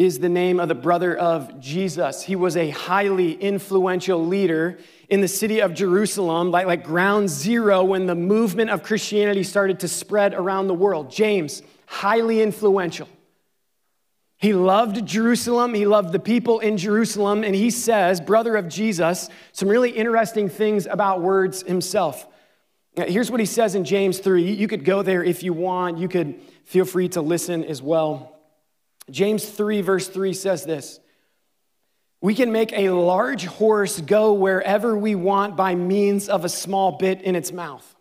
is 0.05 0.17
the 0.17 0.29
name 0.29 0.59
of 0.59 0.67
the 0.67 0.73
brother 0.73 1.15
of 1.15 1.59
Jesus. 1.59 2.23
He 2.23 2.35
was 2.35 2.57
a 2.57 2.71
highly 2.71 3.33
influential 3.33 4.25
leader 4.25 4.79
in 5.09 5.21
the 5.21 5.27
city 5.27 5.61
of 5.61 5.75
Jerusalem, 5.75 6.49
like, 6.49 6.65
like 6.65 6.83
ground 6.83 7.29
zero 7.29 7.83
when 7.83 8.07
the 8.07 8.15
movement 8.15 8.71
of 8.71 8.81
Christianity 8.81 9.43
started 9.43 9.79
to 9.81 9.87
spread 9.87 10.33
around 10.33 10.67
the 10.67 10.73
world. 10.73 11.11
James, 11.11 11.61
highly 11.85 12.41
influential. 12.41 13.07
He 14.37 14.53
loved 14.53 15.05
Jerusalem, 15.05 15.75
he 15.75 15.85
loved 15.85 16.13
the 16.13 16.19
people 16.19 16.59
in 16.61 16.77
Jerusalem, 16.77 17.43
and 17.43 17.53
he 17.53 17.69
says, 17.69 18.19
brother 18.19 18.55
of 18.55 18.67
Jesus, 18.67 19.29
some 19.51 19.69
really 19.69 19.91
interesting 19.91 20.49
things 20.49 20.87
about 20.87 21.21
words 21.21 21.61
himself. 21.61 22.25
Here's 22.95 23.29
what 23.29 23.39
he 23.39 23.45
says 23.45 23.75
in 23.75 23.85
James 23.85 24.17
3. 24.17 24.51
You 24.51 24.67
could 24.67 24.83
go 24.83 25.03
there 25.03 25.23
if 25.23 25.43
you 25.43 25.53
want, 25.53 25.99
you 25.99 26.07
could 26.07 26.41
feel 26.65 26.85
free 26.85 27.07
to 27.09 27.21
listen 27.21 27.63
as 27.63 27.83
well. 27.83 28.40
James 29.09 29.47
3, 29.47 29.81
verse 29.81 30.07
3 30.07 30.33
says 30.33 30.63
this 30.63 30.99
We 32.21 32.35
can 32.35 32.51
make 32.51 32.73
a 32.73 32.89
large 32.89 33.45
horse 33.45 33.99
go 34.01 34.33
wherever 34.33 34.97
we 34.97 35.15
want 35.15 35.55
by 35.55 35.75
means 35.75 36.29
of 36.29 36.45
a 36.45 36.49
small 36.49 36.93
bit 36.93 37.21
in 37.21 37.35
its 37.35 37.51
mouth. 37.51 37.95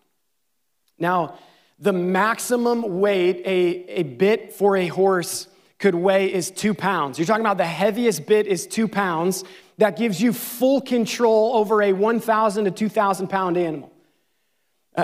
Now, 0.98 1.38
the 1.78 1.92
maximum 1.92 3.00
weight 3.00 3.42
a, 3.46 4.00
a 4.00 4.02
bit 4.02 4.52
for 4.52 4.76
a 4.76 4.86
horse 4.86 5.48
could 5.78 5.94
weigh 5.94 6.32
is 6.32 6.50
two 6.50 6.74
pounds. 6.74 7.18
You're 7.18 7.26
talking 7.26 7.44
about 7.44 7.56
the 7.56 7.64
heaviest 7.64 8.26
bit 8.26 8.46
is 8.46 8.66
two 8.66 8.86
pounds. 8.86 9.44
That 9.78 9.96
gives 9.96 10.20
you 10.20 10.34
full 10.34 10.82
control 10.82 11.56
over 11.56 11.82
a 11.82 11.94
1,000 11.94 12.66
to 12.66 12.70
2,000 12.70 13.28
pound 13.28 13.56
animal. 13.56 13.90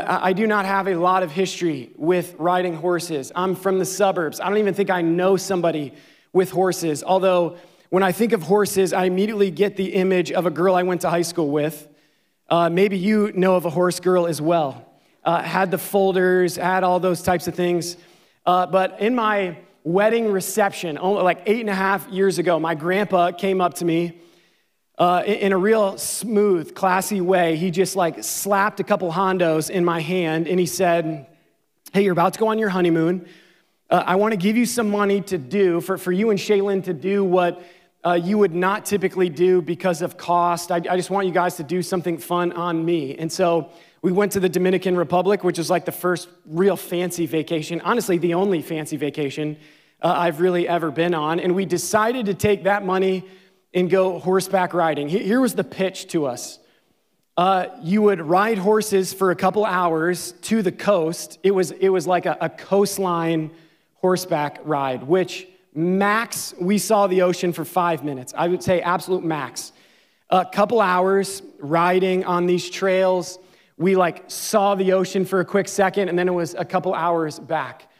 I 0.07 0.33
do 0.33 0.47
not 0.47 0.65
have 0.65 0.89
a 0.89 0.95
lot 0.95 1.23
of 1.23 1.31
history 1.31 1.91
with 1.97 2.35
riding 2.39 2.75
horses. 2.75 3.33
I'm 3.35 3.55
from 3.55 3.79
the 3.79 3.85
suburbs. 3.85 4.41
I 4.41 4.49
don't 4.49 4.59
even 4.59 4.75
think 4.75 4.91
I 4.91 5.03
know 5.03 5.37
somebody 5.37 5.93
with 6.33 6.51
horses. 6.51 7.05
Although, 7.05 7.57
when 7.91 8.03
I 8.03 8.13
think 8.13 8.33
of 8.33 8.43
horses, 8.43 8.93
I 8.93 9.05
immediately 9.05 9.51
get 9.51 9.77
the 9.77 9.95
image 9.95 10.33
of 10.33 10.47
a 10.47 10.51
girl 10.51 10.75
I 10.75 10.83
went 10.83 11.03
to 11.03 11.11
high 11.11 11.23
school 11.23 11.51
with. 11.51 11.89
Uh, 12.49 12.71
maybe 12.71 12.99
you 12.99 13.33
know 13.35 13.57
of 13.57 13.65
a 13.65 13.71
horse 13.71 14.01
girl 14.01 14.27
as 14.27 14.41
well. 14.41 14.85
Uh, 15.25 15.43
had 15.43 15.71
the 15.71 15.79
folders, 15.79 16.57
had 16.57 16.85
all 16.85 17.01
those 17.01 17.23
types 17.23 17.49
of 17.49 17.55
things. 17.55 17.97
Uh, 18.45 18.67
but 18.67 19.01
in 19.01 19.15
my 19.15 19.57
wedding 19.83 20.31
reception, 20.31 20.97
like 20.97 21.43
eight 21.47 21.61
and 21.61 21.71
a 21.71 21.75
half 21.75 22.09
years 22.09 22.39
ago, 22.39 22.59
my 22.61 22.75
grandpa 22.75 23.33
came 23.33 23.61
up 23.61 23.75
to 23.75 23.85
me 23.85 24.21
uh, 24.99 25.23
in 25.27 25.53
a 25.53 25.59
real 25.59 25.99
smooth, 25.99 26.75
classy 26.75 27.21
way. 27.21 27.57
He 27.57 27.71
just 27.71 27.97
like 27.97 28.25
slapped 28.25 28.81
a 28.81 28.85
couple 28.85 29.13
hondos 29.13 29.69
in 29.69 29.85
my 29.85 30.01
hand 30.01 30.49
and 30.49 30.59
he 30.59 30.67
said, 30.67 31.27
Hey, 31.93 32.03
you're 32.03 32.13
about 32.13 32.35
to 32.35 32.39
go 32.39 32.49
on 32.49 32.59
your 32.59 32.69
honeymoon. 32.69 33.29
Uh, 33.89 34.03
I 34.05 34.17
want 34.17 34.33
to 34.33 34.37
give 34.37 34.57
you 34.57 34.67
some 34.67 34.91
money 34.91 35.21
to 35.23 35.39
do, 35.39 35.81
for, 35.81 35.97
for 35.97 36.13
you 36.13 36.31
and 36.31 36.39
Shaylin 36.39 36.83
to 36.85 36.93
do 36.93 37.23
what 37.23 37.63
uh, 38.05 38.15
you 38.15 38.39
would 38.39 38.55
not 38.55 38.85
typically 38.85 39.29
do 39.29 39.63
because 39.63 40.03
of 40.03 40.17
cost. 40.17 40.73
I, 40.73 40.77
I 40.77 40.97
just 40.97 41.11
want 41.11 41.27
you 41.27 41.33
guys 41.33 41.57
to 41.57 41.63
do 41.63 41.83
something 41.83 42.19
fun 42.19 42.53
on 42.53 42.85
me. 42.85 43.17
And 43.17 43.31
so 43.31 43.71
we 44.03 44.13
went 44.13 44.33
to 44.33 44.41
the 44.41 44.49
Dominican 44.49 44.97
Republic, 44.97 45.45
which 45.45 45.59
is 45.59 45.71
like 45.71 45.85
the 45.85 45.93
first 45.93 46.29
real 46.47 46.77
fancy 46.77 47.27
vacation, 47.27 47.81
honestly, 47.83 48.19
the 48.19 48.35
only 48.35 48.63
fancy 48.63 48.97
vacation 48.97 49.57
uh, 50.03 50.15
I've 50.17 50.41
really 50.41 50.69
ever 50.69 50.91
been 50.91 51.15
on. 51.15 51.41
And 51.41 51.55
we 51.55 51.65
decided 51.65 52.27
to 52.27 52.35
take 52.35 52.65
that 52.65 52.85
money 52.85 53.25
and 53.77 53.91
go 53.91 54.19
horseback 54.19 54.73
riding. 54.73 55.07
Here 55.07 55.39
was 55.39 55.55
the 55.55 55.63
pitch 55.63 56.09
to 56.09 56.25
us. 56.25 56.59
Uh, 57.37 57.67
you 57.83 58.01
would 58.01 58.23
ride 58.23 58.57
horses 58.57 59.13
for 59.13 59.31
a 59.31 59.37
couple 59.37 59.67
hours 59.67 60.33
to 60.41 60.63
the 60.63 60.73
coast. 60.73 61.39
It 61.43 61.51
was, 61.51 61.73
it 61.73 61.91
was 61.91 62.07
like 62.07 62.25
a, 62.25 62.39
a 62.41 62.49
coastline 62.49 63.51
horseback 63.97 64.61
ride, 64.65 65.03
which 65.03 65.47
max, 65.75 66.55
we 66.59 66.79
saw 66.79 67.07
the 67.07 67.21
ocean 67.21 67.53
for 67.53 67.67
five 67.67 68.03
minutes. 68.03 68.33
I 68.35 68.49
would 68.49 68.63
say 68.63 68.81
absolute 68.81 69.23
max. 69.23 69.73
A 70.31 70.47
couple 70.47 70.81
hours 70.81 71.43
riding 71.59 72.25
on 72.25 72.47
these 72.47 72.71
trails. 72.71 73.39
We 73.77 73.95
like 73.95 74.25
saw 74.31 74.75
the 74.75 74.95
ocean 74.95 75.27
for 75.27 75.41
a 75.41 75.45
quick 75.45 75.69
second, 75.69 76.09
and 76.09 76.19
then 76.19 76.29
it 76.29 76.35
was 76.35 76.55
a 76.55 76.65
couple 76.65 76.95
hours 76.95 77.39
back. 77.39 77.91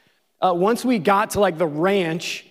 Uh, 0.41 0.55
once 0.57 0.87
we 0.87 0.99
got 0.99 1.31
to 1.33 1.41
like 1.41 1.59
the 1.59 1.67
ranch, 1.67 2.47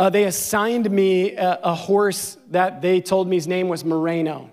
uh, 0.00 0.08
they 0.08 0.24
assigned 0.24 0.90
me 0.90 1.32
a, 1.32 1.60
a, 1.62 1.74
horse 1.74 2.38
that 2.48 2.80
they 2.80 3.02
told 3.02 3.28
me 3.28 3.36
his 3.36 3.46
name 3.46 3.68
was 3.68 3.84
Moreno. 3.84 4.50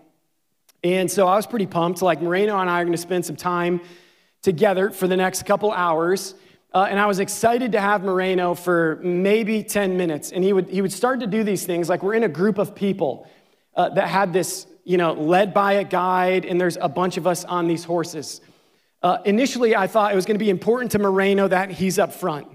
And 0.83 1.09
so 1.09 1.25
I 1.25 1.37
was 1.37 1.47
pretty 1.47 1.65
pumped. 1.65 2.01
Like, 2.01 2.21
Moreno 2.21 2.59
and 2.59 2.69
I 2.69 2.81
are 2.81 2.83
going 2.83 2.91
to 2.91 2.97
spend 2.97 3.25
some 3.25 3.37
time 3.37 3.79
together 4.41 4.89
for 4.89 5.07
the 5.07 5.15
next 5.15 5.45
couple 5.45 5.71
hours. 5.71 6.35
Uh, 6.73 6.87
and 6.89 6.99
I 6.99 7.05
was 7.05 7.19
excited 7.19 7.71
to 7.71 7.79
have 7.79 8.03
Moreno 8.03 8.55
for 8.55 8.99
maybe 9.01 9.63
10 9.63 9.95
minutes. 9.95 10.33
And 10.33 10.43
he 10.43 10.51
would, 10.51 10.67
he 10.67 10.81
would 10.81 10.91
start 10.91 11.21
to 11.21 11.27
do 11.27 11.45
these 11.45 11.65
things 11.65 11.87
like 11.87 12.03
we're 12.03 12.15
in 12.15 12.23
a 12.23 12.29
group 12.29 12.57
of 12.57 12.75
people 12.75 13.25
uh, 13.73 13.87
that 13.87 14.09
had 14.09 14.33
this, 14.33 14.67
you 14.83 14.97
know, 14.97 15.13
led 15.13 15.53
by 15.53 15.73
a 15.73 15.85
guide, 15.85 16.43
and 16.43 16.59
there's 16.59 16.77
a 16.81 16.89
bunch 16.89 17.15
of 17.15 17.25
us 17.25 17.45
on 17.45 17.67
these 17.67 17.85
horses. 17.85 18.41
Uh, 19.01 19.19
initially, 19.23 19.77
I 19.77 19.87
thought 19.87 20.11
it 20.11 20.15
was 20.15 20.25
going 20.25 20.37
to 20.37 20.43
be 20.43 20.49
important 20.49 20.91
to 20.91 20.99
Moreno 20.99 21.47
that 21.47 21.71
he's 21.71 21.97
up 21.97 22.11
front. 22.11 22.49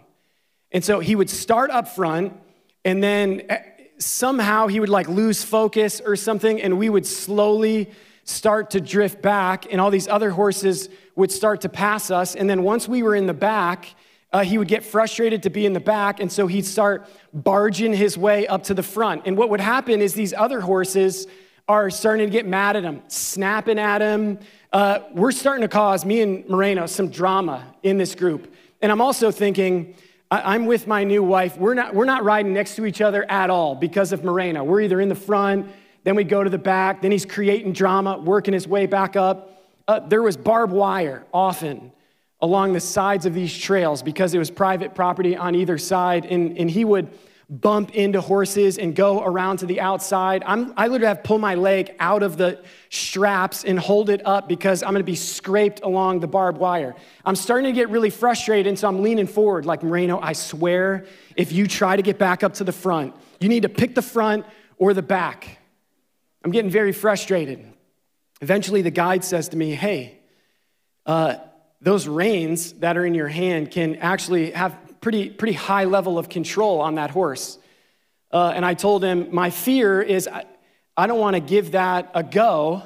And 0.70 0.84
so 0.84 1.00
he 1.00 1.16
would 1.16 1.30
start 1.30 1.70
up 1.70 1.88
front 1.88 2.34
and 2.84 3.02
then 3.02 3.42
eh, 3.48 3.62
somehow 3.98 4.66
he 4.66 4.80
would 4.80 4.88
like 4.88 5.08
lose 5.08 5.44
focus 5.44 6.00
or 6.00 6.16
something, 6.16 6.60
and 6.60 6.78
we 6.78 6.88
would 6.88 7.06
slowly 7.06 7.90
start 8.24 8.70
to 8.70 8.80
drift 8.80 9.20
back, 9.22 9.66
and 9.70 9.80
all 9.80 9.90
these 9.90 10.08
other 10.08 10.30
horses 10.30 10.88
would 11.16 11.30
start 11.30 11.60
to 11.62 11.68
pass 11.68 12.10
us. 12.10 12.34
And 12.34 12.48
then 12.48 12.62
once 12.62 12.88
we 12.88 13.02
were 13.02 13.14
in 13.14 13.26
the 13.26 13.34
back, 13.34 13.94
uh, 14.32 14.44
he 14.44 14.56
would 14.56 14.68
get 14.68 14.82
frustrated 14.82 15.42
to 15.42 15.50
be 15.50 15.66
in 15.66 15.72
the 15.72 15.80
back, 15.80 16.20
and 16.20 16.30
so 16.30 16.46
he'd 16.46 16.64
start 16.64 17.08
barging 17.34 17.92
his 17.92 18.16
way 18.16 18.46
up 18.46 18.64
to 18.64 18.74
the 18.74 18.82
front. 18.82 19.22
And 19.26 19.36
what 19.36 19.50
would 19.50 19.60
happen 19.60 20.00
is 20.00 20.14
these 20.14 20.32
other 20.32 20.60
horses 20.60 21.26
are 21.68 21.90
starting 21.90 22.26
to 22.26 22.32
get 22.32 22.46
mad 22.46 22.76
at 22.76 22.82
him, 22.82 23.02
snapping 23.08 23.78
at 23.78 24.00
him. 24.00 24.38
Uh, 24.72 25.00
we're 25.12 25.32
starting 25.32 25.62
to 25.62 25.68
cause, 25.68 26.04
me 26.04 26.20
and 26.22 26.48
Moreno, 26.48 26.86
some 26.86 27.08
drama 27.08 27.74
in 27.82 27.98
this 27.98 28.14
group. 28.14 28.52
And 28.80 28.90
I'm 28.90 29.00
also 29.00 29.30
thinking, 29.30 29.94
I, 30.32 30.54
am 30.54 30.64
with 30.64 30.86
my 30.86 31.04
new 31.04 31.22
wife. 31.22 31.58
We're 31.58 31.74
not, 31.74 31.94
we're 31.94 32.06
not 32.06 32.24
riding 32.24 32.54
next 32.54 32.76
to 32.76 32.86
each 32.86 33.02
other 33.02 33.30
at 33.30 33.50
all 33.50 33.74
because 33.74 34.12
of 34.12 34.24
Moreno. 34.24 34.64
We're 34.64 34.80
either 34.80 34.98
in 34.98 35.10
the 35.10 35.14
front, 35.14 35.66
then 36.04 36.16
we 36.16 36.24
go 36.24 36.42
to 36.42 36.48
the 36.48 36.56
back, 36.56 37.02
then 37.02 37.10
he's 37.10 37.26
creating 37.26 37.74
drama, 37.74 38.16
working 38.16 38.54
his 38.54 38.66
way 38.66 38.86
back 38.86 39.14
up. 39.14 39.62
Uh, 39.86 40.00
there 40.00 40.22
was 40.22 40.38
barbed 40.38 40.72
wire 40.72 41.26
often 41.34 41.92
along 42.40 42.72
the 42.72 42.80
sides 42.80 43.26
of 43.26 43.34
these 43.34 43.56
trails 43.56 44.02
because 44.02 44.32
it 44.32 44.38
was 44.38 44.50
private 44.50 44.94
property 44.94 45.36
on 45.36 45.54
either 45.54 45.76
side, 45.76 46.24
and, 46.24 46.56
and 46.56 46.70
he 46.70 46.86
would 46.86 47.10
bump 47.52 47.94
into 47.94 48.18
horses 48.18 48.78
and 48.78 48.96
go 48.96 49.22
around 49.22 49.58
to 49.58 49.66
the 49.66 49.78
outside. 49.78 50.42
I'm, 50.46 50.72
I 50.74 50.86
literally 50.86 51.08
have 51.08 51.22
to 51.22 51.28
pull 51.28 51.38
my 51.38 51.54
leg 51.54 51.94
out 52.00 52.22
of 52.22 52.38
the 52.38 52.62
straps 52.88 53.62
and 53.62 53.78
hold 53.78 54.08
it 54.08 54.26
up 54.26 54.48
because 54.48 54.82
I'm 54.82 54.92
gonna 54.92 55.04
be 55.04 55.16
scraped 55.16 55.82
along 55.82 56.20
the 56.20 56.26
barbed 56.26 56.56
wire. 56.56 56.96
I'm 57.26 57.36
starting 57.36 57.66
to 57.66 57.78
get 57.78 57.90
really 57.90 58.08
frustrated, 58.08 58.68
and 58.68 58.78
so 58.78 58.88
I'm 58.88 59.02
leaning 59.02 59.26
forward 59.26 59.66
like, 59.66 59.82
Moreno, 59.82 60.18
I 60.18 60.32
swear, 60.32 61.04
if 61.36 61.52
you 61.52 61.66
try 61.66 61.94
to 61.94 62.02
get 62.02 62.18
back 62.18 62.42
up 62.42 62.54
to 62.54 62.64
the 62.64 62.72
front, 62.72 63.14
you 63.38 63.50
need 63.50 63.64
to 63.64 63.68
pick 63.68 63.94
the 63.94 64.02
front 64.02 64.46
or 64.78 64.94
the 64.94 65.02
back. 65.02 65.58
I'm 66.42 66.52
getting 66.52 66.70
very 66.70 66.92
frustrated. 66.92 67.62
Eventually, 68.40 68.80
the 68.80 68.90
guide 68.90 69.24
says 69.24 69.50
to 69.50 69.56
me, 69.58 69.74
Hey, 69.74 70.18
uh, 71.04 71.36
those 71.82 72.08
reins 72.08 72.72
that 72.74 72.96
are 72.96 73.04
in 73.04 73.14
your 73.14 73.28
hand 73.28 73.70
can 73.70 73.96
actually 73.96 74.52
have 74.52 74.76
pretty, 75.02 75.28
pretty 75.28 75.52
high 75.52 75.84
level 75.84 76.16
of 76.16 76.30
control 76.30 76.80
on 76.80 76.94
that 76.94 77.10
horse. 77.10 77.58
Uh, 78.30 78.52
and 78.54 78.64
I 78.64 78.72
told 78.72 79.04
him, 79.04 79.28
my 79.30 79.50
fear 79.50 80.00
is 80.00 80.26
I, 80.26 80.46
I 80.96 81.06
don't 81.06 81.18
want 81.18 81.34
to 81.36 81.40
give 81.40 81.72
that 81.72 82.10
a 82.14 82.22
go. 82.22 82.84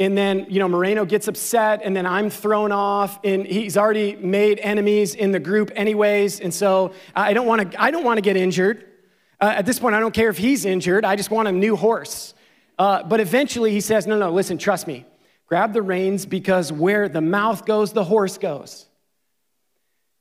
And 0.00 0.16
then, 0.16 0.46
you 0.48 0.58
know, 0.58 0.68
Moreno 0.68 1.04
gets 1.04 1.28
upset, 1.28 1.82
and 1.84 1.94
then 1.94 2.06
I'm 2.06 2.30
thrown 2.30 2.72
off, 2.72 3.20
and 3.22 3.46
he's 3.46 3.76
already 3.76 4.16
made 4.16 4.58
enemies 4.58 5.14
in 5.14 5.30
the 5.30 5.38
group, 5.38 5.70
anyways. 5.76 6.40
And 6.40 6.54
so 6.54 6.94
I 7.14 7.34
don't 7.34 7.46
want 7.46 7.72
to. 7.72 7.82
I 7.82 7.90
don't 7.90 8.02
want 8.02 8.16
to 8.16 8.22
get 8.22 8.34
injured. 8.34 8.86
Uh, 9.38 9.52
at 9.56 9.66
this 9.66 9.78
point, 9.78 9.94
I 9.94 10.00
don't 10.00 10.14
care 10.14 10.30
if 10.30 10.38
he's 10.38 10.64
injured. 10.64 11.04
I 11.04 11.16
just 11.16 11.30
want 11.30 11.48
a 11.48 11.52
new 11.52 11.76
horse. 11.76 12.32
Uh, 12.78 13.02
but 13.02 13.20
eventually, 13.20 13.72
he 13.72 13.82
says, 13.82 14.06
"No, 14.06 14.18
no, 14.18 14.30
listen, 14.30 14.56
trust 14.56 14.86
me. 14.86 15.04
Grab 15.46 15.74
the 15.74 15.82
reins 15.82 16.24
because 16.24 16.72
where 16.72 17.06
the 17.06 17.20
mouth 17.20 17.66
goes, 17.66 17.92
the 17.92 18.04
horse 18.04 18.38
goes. 18.38 18.86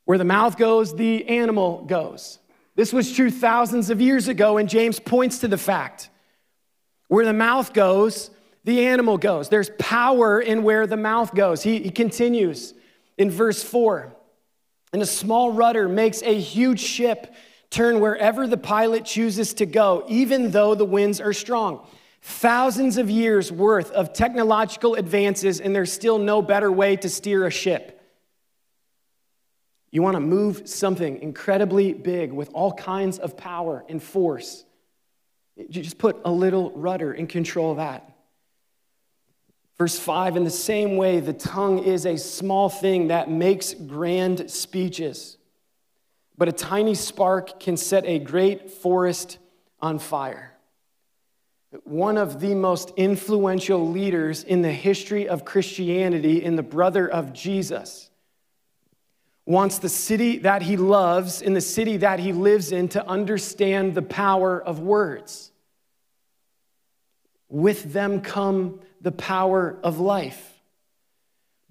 Where 0.09 0.17
the 0.17 0.25
mouth 0.25 0.57
goes, 0.57 0.95
the 0.95 1.27
animal 1.27 1.83
goes. 1.83 2.39
This 2.75 2.91
was 2.91 3.15
true 3.15 3.29
thousands 3.29 3.91
of 3.91 4.01
years 4.01 4.27
ago, 4.27 4.57
and 4.57 4.67
James 4.67 4.99
points 4.99 5.37
to 5.41 5.47
the 5.47 5.55
fact. 5.55 6.09
Where 7.09 7.25
the 7.25 7.31
mouth 7.31 7.73
goes, 7.73 8.31
the 8.63 8.87
animal 8.87 9.19
goes. 9.19 9.49
There's 9.49 9.69
power 9.77 10.41
in 10.41 10.63
where 10.63 10.87
the 10.87 10.97
mouth 10.97 11.35
goes. 11.35 11.61
He, 11.61 11.83
he 11.83 11.91
continues 11.91 12.73
in 13.19 13.29
verse 13.29 13.61
4 13.61 14.11
And 14.93 15.03
a 15.03 15.05
small 15.05 15.51
rudder 15.51 15.87
makes 15.87 16.23
a 16.23 16.35
huge 16.39 16.79
ship 16.79 17.31
turn 17.69 17.99
wherever 17.99 18.47
the 18.47 18.57
pilot 18.57 19.05
chooses 19.05 19.53
to 19.53 19.67
go, 19.67 20.05
even 20.07 20.49
though 20.49 20.73
the 20.73 20.85
winds 20.85 21.21
are 21.21 21.33
strong. 21.33 21.85
Thousands 22.23 22.97
of 22.97 23.11
years 23.11 23.51
worth 23.51 23.91
of 23.91 24.13
technological 24.13 24.95
advances, 24.95 25.61
and 25.61 25.75
there's 25.75 25.93
still 25.93 26.17
no 26.17 26.41
better 26.41 26.71
way 26.71 26.95
to 26.95 27.09
steer 27.09 27.45
a 27.45 27.51
ship. 27.51 27.97
You 29.91 30.01
want 30.01 30.15
to 30.15 30.21
move 30.21 30.69
something 30.69 31.21
incredibly 31.21 31.93
big 31.93 32.31
with 32.31 32.49
all 32.53 32.73
kinds 32.73 33.17
of 33.17 33.35
power 33.35 33.83
and 33.89 34.01
force. 34.01 34.63
You 35.55 35.81
just 35.81 35.97
put 35.97 36.21
a 36.23 36.31
little 36.31 36.71
rudder 36.71 37.11
and 37.11 37.27
control 37.27 37.75
that. 37.75 38.15
Verse 39.77 39.97
5 39.97 40.37
In 40.37 40.43
the 40.43 40.49
same 40.49 40.97
way, 40.97 41.19
the 41.19 41.33
tongue 41.33 41.79
is 41.79 42.05
a 42.05 42.17
small 42.17 42.69
thing 42.69 43.07
that 43.07 43.31
makes 43.31 43.73
grand 43.73 44.51
speeches, 44.51 45.37
but 46.37 46.47
a 46.47 46.51
tiny 46.53 46.95
spark 46.95 47.59
can 47.59 47.75
set 47.75 48.05
a 48.05 48.19
great 48.19 48.69
forest 48.69 49.39
on 49.81 49.97
fire. 49.97 50.55
One 51.83 52.17
of 52.17 52.39
the 52.39 52.55
most 52.55 52.91
influential 52.97 53.89
leaders 53.89 54.43
in 54.43 54.61
the 54.61 54.71
history 54.71 55.29
of 55.29 55.45
Christianity, 55.45 56.43
in 56.43 56.55
the 56.55 56.63
brother 56.63 57.07
of 57.07 57.31
Jesus, 57.31 58.08
wants 59.49 59.79
the 59.79 59.89
city 59.89 60.37
that 60.37 60.61
he 60.61 60.77
loves 60.77 61.41
in 61.41 61.55
the 61.55 61.61
city 61.61 61.97
that 61.97 62.19
he 62.19 62.31
lives 62.31 62.71
in 62.71 62.87
to 62.87 63.03
understand 63.07 63.95
the 63.95 64.01
power 64.03 64.61
of 64.61 64.79
words. 64.79 65.51
With 67.49 67.91
them 67.91 68.21
come 68.21 68.79
the 69.01 69.11
power 69.11 69.75
of 69.81 69.99
life, 69.99 70.61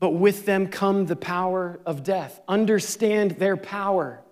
but 0.00 0.10
with 0.10 0.44
them 0.44 0.66
come 0.66 1.06
the 1.06 1.14
power 1.14 1.78
of 1.86 2.02
death. 2.02 2.40
Understand 2.48 3.38
their 3.38 3.56
power. 3.56 4.24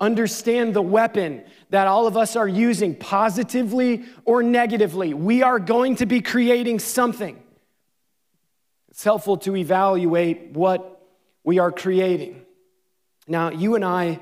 understand 0.00 0.72
the 0.74 0.82
weapon 0.82 1.44
that 1.68 1.86
all 1.86 2.06
of 2.06 2.16
us 2.16 2.34
are 2.34 2.48
using, 2.48 2.94
positively 2.94 4.04
or 4.24 4.42
negatively. 4.42 5.12
We 5.12 5.42
are 5.42 5.58
going 5.58 5.96
to 5.96 6.06
be 6.06 6.22
creating 6.22 6.78
something. 6.78 7.40
It's 8.88 9.04
helpful 9.04 9.36
to 9.38 9.54
evaluate 9.56 10.50
what 10.52 11.06
we 11.44 11.58
are 11.58 11.70
creating. 11.70 12.39
Now, 13.30 13.50
you 13.50 13.76
and 13.76 13.84
I, 13.84 14.18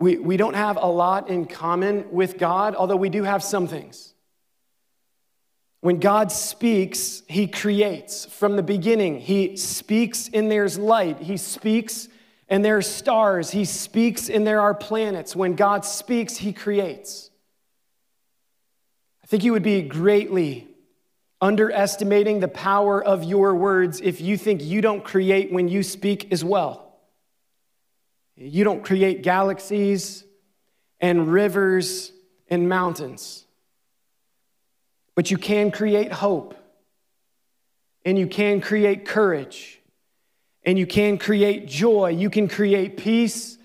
we, 0.00 0.16
we 0.16 0.38
don't 0.38 0.54
have 0.54 0.78
a 0.80 0.86
lot 0.86 1.28
in 1.28 1.44
common 1.44 2.10
with 2.10 2.38
God, 2.38 2.74
although 2.74 2.96
we 2.96 3.10
do 3.10 3.22
have 3.22 3.44
some 3.44 3.68
things. 3.68 4.14
When 5.80 6.00
God 6.00 6.32
speaks, 6.32 7.22
He 7.28 7.46
creates. 7.46 8.24
From 8.24 8.56
the 8.56 8.62
beginning, 8.62 9.20
He 9.20 9.58
speaks 9.58 10.30
and 10.32 10.50
there's 10.50 10.78
light. 10.78 11.20
He 11.20 11.36
speaks 11.36 12.08
and 12.48 12.64
there 12.64 12.78
are 12.78 12.82
stars. 12.82 13.50
He 13.50 13.66
speaks 13.66 14.30
and 14.30 14.46
there 14.46 14.62
are 14.62 14.74
planets. 14.74 15.36
When 15.36 15.54
God 15.54 15.84
speaks, 15.84 16.38
He 16.38 16.54
creates. 16.54 17.30
I 19.22 19.26
think 19.26 19.44
you 19.44 19.52
would 19.52 19.62
be 19.62 19.82
greatly 19.82 20.66
underestimating 21.42 22.40
the 22.40 22.48
power 22.48 23.04
of 23.04 23.22
your 23.22 23.54
words 23.54 24.00
if 24.00 24.22
you 24.22 24.38
think 24.38 24.62
you 24.62 24.80
don't 24.80 25.04
create 25.04 25.52
when 25.52 25.68
you 25.68 25.82
speak 25.82 26.32
as 26.32 26.42
well. 26.42 26.83
You 28.36 28.64
don't 28.64 28.84
create 28.84 29.22
galaxies 29.22 30.24
and 31.00 31.32
rivers 31.32 32.12
and 32.48 32.68
mountains. 32.68 33.44
But 35.14 35.30
you 35.30 35.38
can 35.38 35.70
create 35.70 36.10
hope, 36.10 36.56
and 38.04 38.18
you 38.18 38.26
can 38.26 38.60
create 38.60 39.04
courage, 39.04 39.80
and 40.64 40.76
you 40.78 40.86
can 40.86 41.18
create 41.18 41.68
joy. 41.68 42.10
You 42.10 42.30
can 42.30 42.48
create 42.48 42.96
peace 42.96 43.56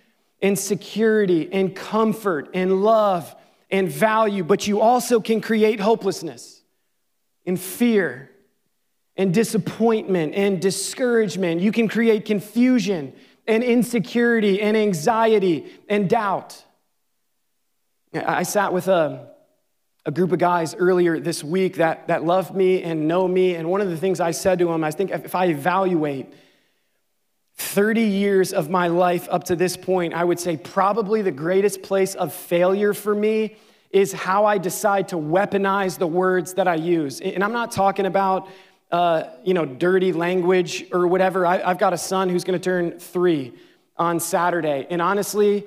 and 0.41 0.57
security 0.57 1.49
and 1.51 1.75
comfort 1.75 2.49
and 2.53 2.83
love 2.83 3.35
and 3.71 3.89
value, 3.89 4.43
but 4.43 4.67
you 4.67 4.79
also 4.81 5.19
can 5.19 5.41
create 5.41 5.79
hopelessness 5.79 6.61
and 7.45 7.59
fear 7.59 8.29
and 9.15 9.33
disappointment 9.33 10.35
and 10.35 10.61
discouragement. 10.61 11.61
You 11.61 11.71
can 11.71 11.87
create 11.87 12.25
confusion 12.25 13.13
and 13.49 13.63
insecurity 13.63 14.61
and 14.61 14.77
anxiety 14.77 15.71
and 15.89 16.09
doubt. 16.09 16.63
I 18.13 18.43
sat 18.43 18.71
with 18.71 18.87
a 18.87 19.29
a 20.05 20.11
group 20.11 20.31
of 20.31 20.39
guys 20.39 20.73
earlier 20.73 21.19
this 21.19 21.43
week 21.43 21.75
that, 21.75 22.07
that 22.07 22.23
love 22.23 22.55
me 22.55 22.81
and 22.81 23.07
know 23.07 23.27
me. 23.27 23.53
And 23.53 23.69
one 23.69 23.79
of 23.79 23.89
the 23.89 23.97
things 23.97 24.19
I 24.19 24.31
said 24.31 24.57
to 24.59 24.65
them, 24.65 24.83
I 24.83 24.89
think 24.89 25.11
if 25.11 25.35
I 25.35 25.47
evaluate 25.47 26.33
30 27.57 28.01
years 28.01 28.53
of 28.53 28.69
my 28.69 28.87
life 28.87 29.27
up 29.29 29.43
to 29.45 29.55
this 29.55 29.77
point, 29.77 30.13
I 30.13 30.23
would 30.23 30.39
say 30.39 30.57
probably 30.57 31.21
the 31.21 31.31
greatest 31.31 31.83
place 31.83 32.15
of 32.15 32.33
failure 32.33 32.93
for 32.95 33.13
me 33.13 33.57
is 33.91 34.13
how 34.13 34.45
I 34.45 34.57
decide 34.57 35.09
to 35.09 35.15
weaponize 35.15 35.97
the 35.97 36.07
words 36.07 36.53
that 36.55 36.67
I 36.67 36.75
use. 36.75 37.21
And 37.21 37.43
I'm 37.43 37.53
not 37.53 37.71
talking 37.71 38.05
about, 38.05 38.47
uh, 38.91 39.23
you 39.43 39.53
know, 39.53 39.65
dirty 39.65 40.13
language 40.13 40.85
or 40.91 41.07
whatever. 41.07 41.45
I, 41.45 41.61
I've 41.61 41.77
got 41.77 41.93
a 41.93 41.97
son 41.97 42.29
who's 42.29 42.43
going 42.43 42.59
to 42.59 42.63
turn 42.63 42.99
three 42.99 43.53
on 43.97 44.19
Saturday. 44.19 44.87
And 44.89 45.01
honestly, 45.01 45.65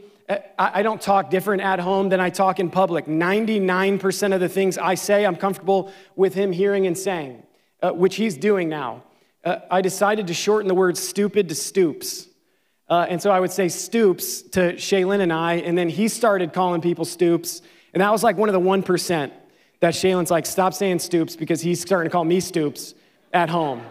I 0.58 0.82
don't 0.82 1.00
talk 1.00 1.30
different 1.30 1.62
at 1.62 1.78
home 1.78 2.08
than 2.08 2.20
I 2.20 2.30
talk 2.30 2.58
in 2.60 2.70
public. 2.70 3.06
99% 3.06 4.34
of 4.34 4.40
the 4.40 4.48
things 4.48 4.78
I 4.78 4.94
say, 4.94 5.26
I'm 5.26 5.36
comfortable 5.36 5.92
with 6.16 6.34
him 6.34 6.52
hearing 6.52 6.86
and 6.86 6.96
saying, 6.96 7.42
uh, 7.82 7.90
which 7.90 8.16
he's 8.16 8.36
doing 8.36 8.68
now. 8.68 9.02
Uh, 9.44 9.58
I 9.70 9.82
decided 9.82 10.28
to 10.28 10.34
shorten 10.34 10.68
the 10.68 10.74
word 10.74 10.96
stupid 10.96 11.48
to 11.48 11.54
stoops. 11.54 12.28
Uh, 12.88 13.06
and 13.08 13.20
so 13.20 13.30
I 13.30 13.40
would 13.40 13.50
say 13.50 13.68
stoops 13.68 14.42
to 14.42 14.74
Shaylin 14.74 15.20
and 15.20 15.32
I, 15.32 15.54
and 15.54 15.76
then 15.76 15.88
he 15.88 16.08
started 16.08 16.52
calling 16.52 16.80
people 16.80 17.04
stoops. 17.04 17.60
And 17.92 18.00
that 18.00 18.10
was 18.10 18.22
like 18.22 18.36
one 18.36 18.48
of 18.48 18.52
the 18.52 18.60
1% 18.60 19.32
that 19.80 19.94
Shaylin's 19.94 20.30
like, 20.30 20.46
stop 20.46 20.72
saying 20.72 21.00
stoops 21.00 21.34
because 21.36 21.60
he's 21.60 21.80
starting 21.80 22.08
to 22.08 22.12
call 22.12 22.24
me 22.24 22.40
stoops 22.40 22.94
at 23.32 23.48
home. 23.48 23.82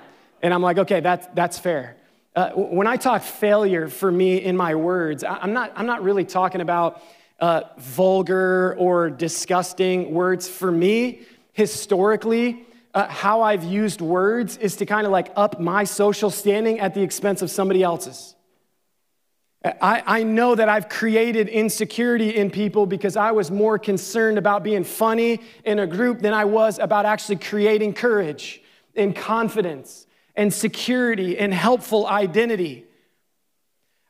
And 0.41 0.53
I'm 0.53 0.61
like, 0.61 0.77
okay, 0.77 0.99
that's, 0.99 1.27
that's 1.33 1.59
fair. 1.59 1.95
Uh, 2.35 2.51
when 2.51 2.87
I 2.87 2.95
talk 2.95 3.23
failure 3.23 3.89
for 3.89 4.11
me 4.11 4.37
in 4.37 4.55
my 4.55 4.75
words, 4.75 5.23
I'm 5.23 5.53
not, 5.53 5.73
I'm 5.75 5.85
not 5.85 6.03
really 6.03 6.23
talking 6.23 6.61
about 6.61 7.01
uh, 7.39 7.63
vulgar 7.77 8.75
or 8.77 9.09
disgusting 9.09 10.13
words. 10.13 10.47
For 10.47 10.71
me, 10.71 11.21
historically, 11.53 12.65
uh, 12.93 13.07
how 13.07 13.41
I've 13.41 13.63
used 13.63 13.99
words 13.99 14.57
is 14.57 14.77
to 14.77 14.85
kind 14.85 15.05
of 15.05 15.11
like 15.11 15.31
up 15.35 15.59
my 15.59 15.83
social 15.83 16.29
standing 16.29 16.79
at 16.79 16.93
the 16.93 17.01
expense 17.01 17.41
of 17.41 17.51
somebody 17.51 17.83
else's. 17.83 18.35
I, 19.63 20.03
I 20.07 20.23
know 20.23 20.55
that 20.55 20.69
I've 20.69 20.89
created 20.89 21.47
insecurity 21.47 22.35
in 22.35 22.49
people 22.49 22.85
because 22.85 23.15
I 23.15 23.31
was 23.31 23.51
more 23.51 23.77
concerned 23.77 24.39
about 24.39 24.63
being 24.63 24.83
funny 24.83 25.39
in 25.65 25.79
a 25.79 25.85
group 25.85 26.19
than 26.19 26.33
I 26.33 26.45
was 26.45 26.79
about 26.79 27.05
actually 27.05 27.35
creating 27.35 27.93
courage 27.93 28.60
and 28.95 29.15
confidence 29.15 30.05
and 30.35 30.53
security 30.53 31.37
and 31.37 31.53
helpful 31.53 32.07
identity. 32.07 32.85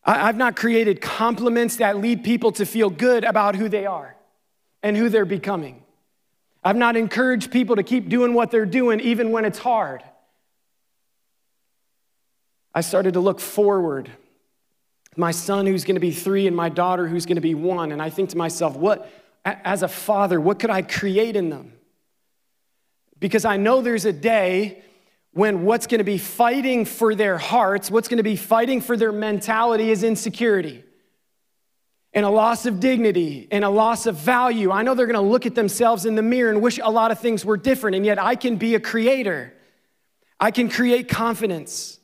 I've 0.04 0.38
not 0.38 0.56
created 0.56 1.00
compliments 1.02 1.78
that 1.78 1.98
lead 1.98 2.24
people 2.24 2.52
to 2.54 2.66
feel 2.66 2.90
good 2.90 3.24
about 3.24 3.56
who 3.56 3.70
they 3.70 3.86
are 3.86 4.16
and 4.82 4.98
who 4.98 5.10
they're 5.10 5.26
becoming. 5.26 5.84
I've 6.64 6.76
not 6.76 6.96
encouraged 6.96 7.52
people 7.52 7.76
to 7.76 7.84
keep 7.84 8.10
doing 8.10 8.34
what 8.34 8.52
they're 8.52 8.66
doing 8.66 9.00
even 9.00 9.32
when 9.32 9.46
it's 9.46 9.60
hard. 9.60 10.04
I 12.74 12.82
started 12.82 13.14
to 13.14 13.20
look 13.20 13.40
forward. 13.40 14.10
My 15.18 15.32
son, 15.32 15.66
who's 15.66 15.84
going 15.84 15.96
to 15.96 16.02
be 16.02 16.12
three, 16.12 16.48
and 16.48 16.56
my 16.56 16.70
daughter, 16.70 17.08
who's 17.08 17.26
going 17.26 17.36
to 17.36 17.42
be 17.42 17.54
one. 17.54 17.92
And 17.92 18.02
I 18.02 18.10
think 18.10 18.30
to 18.30 18.38
myself, 18.38 18.78
what, 18.78 19.12
as 19.44 19.84
a 19.84 19.88
father, 19.88 20.40
what 20.40 20.60
could 20.60 20.70
I 20.70 20.82
create 20.82 21.36
in 21.36 21.50
them? 21.50 21.74
Because 23.22 23.46
I 23.46 23.56
know 23.56 23.82
there's 23.82 24.04
a 24.04 24.12
day 24.12 24.84
when 25.32 25.64
what's 25.64 25.88
going 25.88 26.00
to 26.00 26.04
be 26.04 26.18
fighting 26.18 26.84
for 26.84 27.16
their 27.16 27.38
hearts, 27.38 27.90
what's 27.90 28.10
going 28.10 28.18
to 28.18 28.24
be 28.24 28.36
fighting 28.36 28.82
for 28.82 28.98
their 28.98 29.14
mentality 29.14 29.92
is 29.92 30.04
insecurity 30.04 30.84
and 32.14 32.26
a 32.26 32.30
loss 32.30 32.66
of 32.66 32.80
dignity 32.82 33.48
and 33.52 33.64
a 33.64 33.70
loss 33.70 34.06
of 34.06 34.18
value. 34.18 34.72
I 34.72 34.82
know 34.82 34.96
they're 34.96 35.06
going 35.06 35.16
to 35.16 35.22
look 35.22 35.46
at 35.46 35.56
themselves 35.56 36.06
in 36.06 36.16
the 36.16 36.22
mirror 36.22 36.50
and 36.50 36.62
wish 36.62 36.80
a 36.84 36.92
lot 36.92 37.12
of 37.12 37.20
things 37.20 37.46
were 37.46 37.56
different, 37.58 37.96
and 37.96 38.06
yet 38.06 38.20
I 38.22 38.36
can 38.36 38.58
be 38.58 38.76
a 38.76 38.80
creator. 38.80 39.54
I 40.40 40.52
can 40.52 40.70
create 40.70 41.08
confidence. 41.08 42.00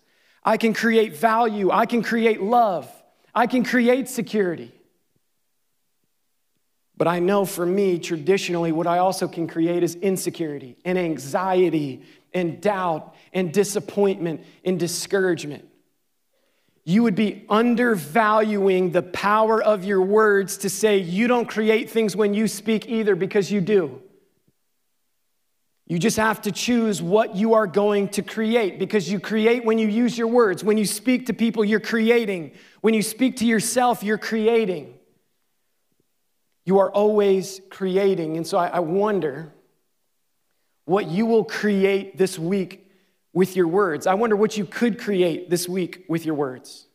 I 0.46 0.56
can 0.56 0.74
create 0.74 1.18
value. 1.18 1.72
I 1.72 1.86
can 1.86 2.04
create 2.04 2.42
love. 2.42 2.90
I 3.36 3.48
can 3.48 3.66
create 3.66 4.08
security. 4.08 4.72
But 6.98 7.08
I 7.08 7.20
know 7.20 7.46
for 7.46 7.66
me, 7.66 8.00
traditionally, 8.00 8.72
what 8.72 8.88
I 8.88 8.98
also 8.98 9.28
can 9.28 9.48
create 9.48 9.84
is 9.84 9.96
insecurity 9.96 10.78
and 10.84 10.98
anxiety 10.98 12.04
and 12.34 12.60
doubt 12.60 13.16
and 13.34 13.54
disappointment 13.54 14.44
and 14.66 14.80
discouragement. 14.80 15.68
You 16.84 17.04
would 17.04 17.16
be 17.16 17.46
undervaluing 17.50 18.92
the 18.92 19.04
power 19.04 19.62
of 19.62 19.84
your 19.84 20.02
words 20.02 20.58
to 20.60 20.70
say 20.70 20.98
you 20.98 21.28
don't 21.28 21.48
create 21.48 21.90
things 21.90 22.16
when 22.16 22.34
you 22.34 22.48
speak 22.48 22.88
either 22.88 23.16
because 23.16 23.52
you 23.52 23.62
do. 23.62 24.02
You 25.86 26.00
just 26.00 26.18
have 26.18 26.42
to 26.42 26.52
choose 26.52 27.02
what 27.02 27.36
you 27.36 27.54
are 27.54 27.68
going 27.68 28.10
to 28.10 28.22
create 28.22 28.80
because 28.80 29.10
you 29.10 29.20
create 29.20 29.64
when 29.64 29.80
you 29.80 29.88
use 29.88 30.18
your 30.18 30.28
words. 30.28 30.64
When 30.64 30.78
you 30.78 30.86
speak 30.86 31.28
to 31.28 31.34
people, 31.34 31.64
you're 31.64 31.80
creating. 31.80 32.54
When 32.82 32.94
you 32.94 33.02
speak 33.02 33.38
to 33.38 33.46
yourself, 33.46 34.04
you're 34.04 34.18
creating. 34.18 34.97
You 36.68 36.80
are 36.80 36.92
always 36.92 37.62
creating. 37.70 38.36
And 38.36 38.46
so 38.46 38.58
I, 38.58 38.82
wonder 38.82 39.54
what 40.84 41.08
you 41.08 41.26
will 41.26 41.46
create 41.46 42.18
this 42.18 42.38
week 42.38 42.92
with 43.32 43.56
your 43.56 43.70
words. 43.70 44.06
I 44.06 44.16
wonder 44.16 44.36
what 44.36 44.58
you 44.58 44.66
could 44.66 45.00
create 45.00 45.50
this 45.50 45.70
week 45.70 46.04
with 46.10 46.26
your 46.26 46.36
words. 46.36 46.86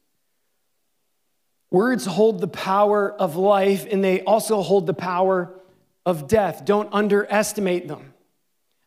Words 1.70 2.04
hold 2.04 2.42
the 2.42 2.48
power 2.48 3.10
of 3.10 3.36
life 3.36 3.86
and 3.90 4.04
they 4.04 4.20
also 4.20 4.60
hold 4.60 4.86
the 4.86 4.92
power 4.92 5.58
of 6.04 6.28
death. 6.28 6.66
Don't 6.66 6.90
underestimate 6.92 7.88
them. 7.88 8.12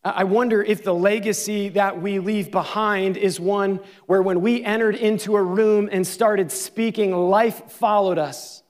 I 0.03 0.25
wonder 0.25 0.61
if 0.61 0.83
the 0.83 0.93
legacy 0.93 1.69
that 1.69 1.99
we 1.99 2.19
leave 2.19 2.51
behind 2.51 3.17
is 3.17 3.39
one 3.39 3.79
where 4.05 4.21
when 4.21 4.39
we 4.41 4.63
entered 4.63 4.97
into 4.97 5.35
a 5.35 5.41
room 5.41 5.89
and 5.91 6.05
started 6.05 6.51
speaking, 6.51 7.11
life 7.11 7.71
followed 7.71 8.19
us. 8.19 8.61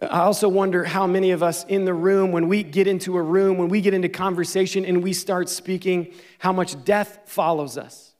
I 0.00 0.20
also 0.20 0.48
wonder 0.48 0.84
how 0.84 1.06
many 1.06 1.32
of 1.32 1.42
us 1.42 1.64
in 1.64 1.84
the 1.84 1.94
room, 1.94 2.30
when 2.30 2.46
we 2.46 2.62
get 2.62 2.86
into 2.86 3.16
a 3.16 3.22
room, 3.22 3.58
when 3.58 3.68
we 3.68 3.80
get 3.80 3.94
into 3.94 4.08
conversation 4.08 4.84
and 4.84 5.02
we 5.02 5.12
start 5.12 5.48
speaking, 5.48 6.14
how 6.38 6.52
much 6.52 6.84
death 6.84 7.18
follows 7.26 7.76
us. 7.76 8.12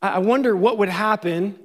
I 0.00 0.18
wonder 0.18 0.56
what 0.56 0.78
would 0.78 0.88
happen 0.88 1.58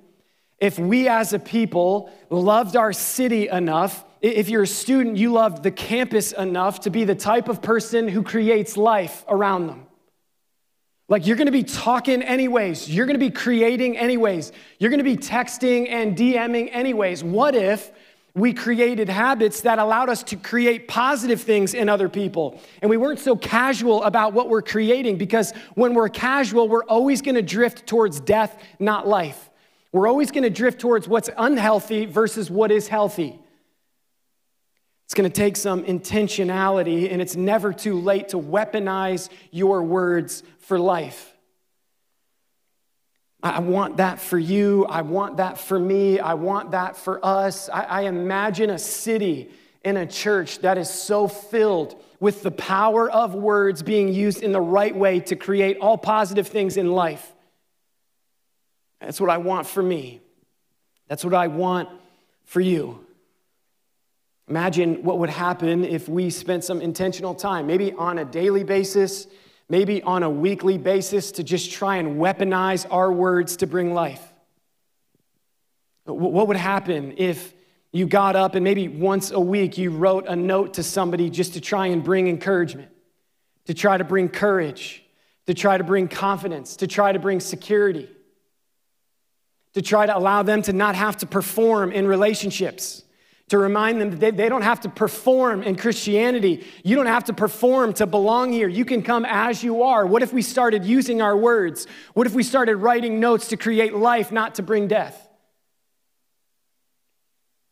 if 0.59 0.77
we 0.77 1.07
as 1.07 1.33
a 1.33 1.39
people 1.39 2.11
loved 2.29 2.75
our 2.75 2.93
city 2.93 3.47
enough. 3.47 4.05
If 4.21 4.49
you're 4.49 4.63
a 4.63 4.67
student, 4.67 5.17
you 5.17 5.31
loved 5.33 5.63
the 5.63 5.71
campus 5.71 6.31
enough 6.31 6.81
to 6.81 6.91
be 6.91 7.03
the 7.03 7.15
type 7.15 7.49
of 7.49 7.63
person 7.63 8.07
who 8.07 8.21
creates 8.21 8.77
life 8.77 9.25
around 9.27 9.67
them. 9.67 9.87
Like 11.09 11.25
you're 11.25 11.37
gonna 11.37 11.51
be 11.51 11.63
talking 11.63 12.21
anyways, 12.21 12.89
you're 12.89 13.05
gonna 13.05 13.17
be 13.17 13.31
creating 13.31 13.97
anyways, 13.97 14.51
you're 14.77 14.91
gonna 14.91 15.03
be 15.03 15.17
texting 15.17 15.89
and 15.89 16.17
DMing 16.17 16.69
anyways. 16.71 17.23
What 17.23 17.55
if 17.55 17.91
we 18.37 18.53
created 18.53 19.09
habits 19.09 19.61
that 19.61 19.79
allowed 19.79 20.09
us 20.09 20.21
to 20.21 20.35
create 20.35 20.87
positive 20.87 21.41
things 21.41 21.73
in 21.73 21.89
other 21.89 22.07
people. 22.07 22.61
And 22.83 22.89
we 22.89 22.95
weren't 22.95 23.19
so 23.19 23.35
casual 23.35 24.03
about 24.03 24.33
what 24.33 24.47
we're 24.47 24.61
creating 24.61 25.17
because 25.17 25.53
when 25.73 25.95
we're 25.95 26.09
casual, 26.09 26.69
we're 26.69 26.83
always 26.83 27.23
gonna 27.23 27.41
drift 27.41 27.87
towards 27.87 28.19
death, 28.19 28.61
not 28.79 29.07
life. 29.07 29.49
We're 29.91 30.07
always 30.07 30.29
gonna 30.29 30.51
drift 30.51 30.79
towards 30.79 31.07
what's 31.07 31.31
unhealthy 31.35 32.05
versus 32.05 32.51
what 32.51 32.71
is 32.71 32.87
healthy. 32.87 33.39
It's 35.05 35.15
to 35.15 35.29
take 35.29 35.55
some 35.55 35.83
intentionality, 35.85 37.11
and 37.11 37.21
it's 37.21 37.35
never 37.35 37.73
too 37.73 37.99
late 37.99 38.29
to 38.29 38.37
weaponize 38.37 39.29
your 39.51 39.81
words 39.81 40.43
for 40.59 40.77
life. 40.77 41.36
I 43.55 43.59
want 43.59 43.97
that 43.97 44.19
for 44.19 44.37
you. 44.37 44.85
I 44.85 45.01
want 45.01 45.37
that 45.37 45.57
for 45.57 45.79
me. 45.79 46.19
I 46.19 46.33
want 46.33 46.71
that 46.71 46.97
for 46.97 47.23
us. 47.25 47.69
I, 47.69 47.83
I, 47.83 48.01
imagine 48.03 48.69
a 48.69 48.79
city 48.79 49.49
in 49.83 49.97
a 49.97 50.05
church 50.05 50.59
that 50.59 50.77
is 50.77 50.89
so 50.89 51.27
filled 51.27 52.01
with 52.19 52.43
the 52.43 52.51
power 52.51 53.09
of 53.09 53.35
words 53.35 53.83
being 53.83 54.09
used 54.09 54.43
in 54.43 54.51
the 54.51 54.61
right 54.61 54.95
way 54.95 55.19
to 55.21 55.35
create 55.35 55.77
all 55.79 55.97
positive 55.97 56.47
things 56.47 56.77
in 56.77 56.91
life. 56.91 57.33
That's 58.99 59.21
what 59.21 59.29
I 59.29 59.37
want 59.37 59.67
for 59.67 59.83
me. 59.83 60.21
That's 61.07 61.23
what 61.23 61.33
I 61.33 61.47
want 61.47 61.89
for 62.45 62.61
you. 62.61 63.05
Imagine 64.49 65.03
what 65.03 65.19
would 65.19 65.29
happen 65.29 65.83
if 65.83 66.07
we 66.07 66.29
spent 66.29 66.63
some 66.63 66.81
intentional 66.81 67.35
time, 67.35 67.67
maybe 67.67 67.93
on 67.93 68.17
a 68.17 68.25
daily 68.25 68.63
basis, 68.63 69.27
maybe 69.69 70.01
on 70.03 70.23
a 70.23 70.29
weekly 70.29 70.77
basis, 70.77 71.31
to 71.33 71.43
just 71.43 71.71
try 71.71 71.97
and 71.97 72.19
weaponize 72.19 72.85
our 72.89 73.11
words 73.11 73.57
to 73.57 73.67
bring 73.67 73.93
life. 73.93 74.21
What 76.05 76.47
would 76.47 76.57
happen 76.57 77.15
if 77.17 77.53
you 77.91 78.05
got 78.05 78.35
up 78.35 78.55
and 78.55 78.63
maybe 78.63 78.87
once 78.87 79.31
a 79.31 79.39
week 79.39 79.77
you 79.77 79.91
wrote 79.91 80.25
a 80.27 80.35
note 80.35 80.75
to 80.75 80.83
somebody 80.83 81.29
just 81.29 81.53
to 81.53 81.61
try 81.61 81.87
and 81.87 82.03
bring 82.03 82.27
encouragement, 82.27 82.89
to 83.65 83.73
try 83.73 83.97
to 83.97 84.03
bring 84.03 84.29
courage, 84.29 85.03
to 85.47 85.53
try 85.53 85.77
to 85.77 85.83
bring 85.83 86.07
confidence, 86.07 86.77
to 86.77 86.87
try 86.87 87.11
to 87.11 87.19
bring 87.19 87.39
security, 87.39 88.09
to 89.73 89.81
try 89.81 90.05
to 90.05 90.17
allow 90.17 90.43
them 90.43 90.61
to 90.61 90.73
not 90.73 90.95
have 90.95 91.17
to 91.17 91.25
perform 91.25 91.91
in 91.91 92.07
relationships? 92.07 93.03
To 93.49 93.57
remind 93.57 94.01
them 94.01 94.11
that 94.11 94.19
they, 94.19 94.31
they 94.31 94.49
don't 94.49 94.61
have 94.61 94.81
to 94.81 94.89
perform 94.89 95.63
in 95.63 95.75
Christianity. 95.75 96.65
You 96.83 96.95
don't 96.95 97.05
have 97.05 97.25
to 97.25 97.33
perform 97.33 97.93
to 97.93 98.05
belong 98.05 98.51
here. 98.51 98.67
You 98.67 98.83
can 98.83 99.01
come 99.01 99.25
as 99.25 99.63
you 99.63 99.83
are. 99.83 100.05
What 100.05 100.21
if 100.21 100.33
we 100.33 100.41
started 100.41 100.83
using 100.83 101.21
our 101.21 101.35
words? 101.37 101.87
What 102.13 102.27
if 102.27 102.33
we 102.33 102.43
started 102.43 102.75
writing 102.77 103.19
notes 103.19 103.47
to 103.49 103.57
create 103.57 103.93
life, 103.93 104.31
not 104.31 104.55
to 104.55 104.63
bring 104.63 104.87
death? 104.87 105.23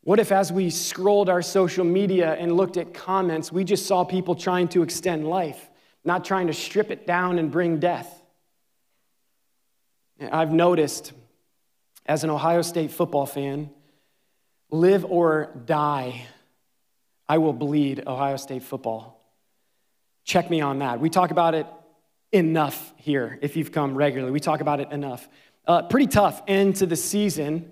What 0.06 0.20
if, 0.20 0.32
as 0.32 0.52
we 0.52 0.70
scrolled 0.70 1.30
our 1.30 1.42
social 1.42 1.84
media 1.84 2.36
and 2.36 2.56
looked 2.56 2.78
at 2.78 2.94
comments, 2.94 3.52
we 3.52 3.64
just 3.64 3.88
saw 3.88 4.04
people 4.04 4.36
trying 4.36 4.68
to 4.70 4.84
extend 4.84 5.28
life, 5.28 5.70
not 6.04 6.24
trying 6.24 6.48
to 6.48 6.54
strip 6.54 6.92
it 6.92 7.08
down 7.08 7.40
and 7.40 7.52
bring 7.52 7.80
death? 7.80 8.22
I've 10.32 10.54
noticed 10.54 11.12
as 12.06 12.24
an 12.24 12.30
Ohio 12.30 12.62
State 12.62 12.92
football 12.92 13.26
fan, 13.26 13.72
live 14.76 15.06
or 15.06 15.52
die, 15.66 16.26
I 17.28 17.40
will 17.40 17.54
bleed 17.54 18.04
Ohio 18.06 18.38
State 18.38 18.64
football. 18.64 19.20
Check 20.24 20.50
me 20.50 20.62
on 20.62 20.80
that. 20.80 21.00
We 21.00 21.10
talk 21.10 21.32
about 21.32 21.56
it 21.56 21.68
enough 22.32 22.94
here 22.98 23.40
if 23.42 23.56
you've 23.56 23.72
come 23.72 23.96
regularly. 23.96 24.32
We 24.32 24.40
talk 24.40 24.62
about 24.62 24.80
it 24.80 24.92
enough. 24.92 25.28
Uh, 25.66 25.84
pretty 25.84 26.08
tough 26.08 26.42
end 26.48 26.78
to 26.78 26.86
the 26.86 26.96
season. 26.96 27.72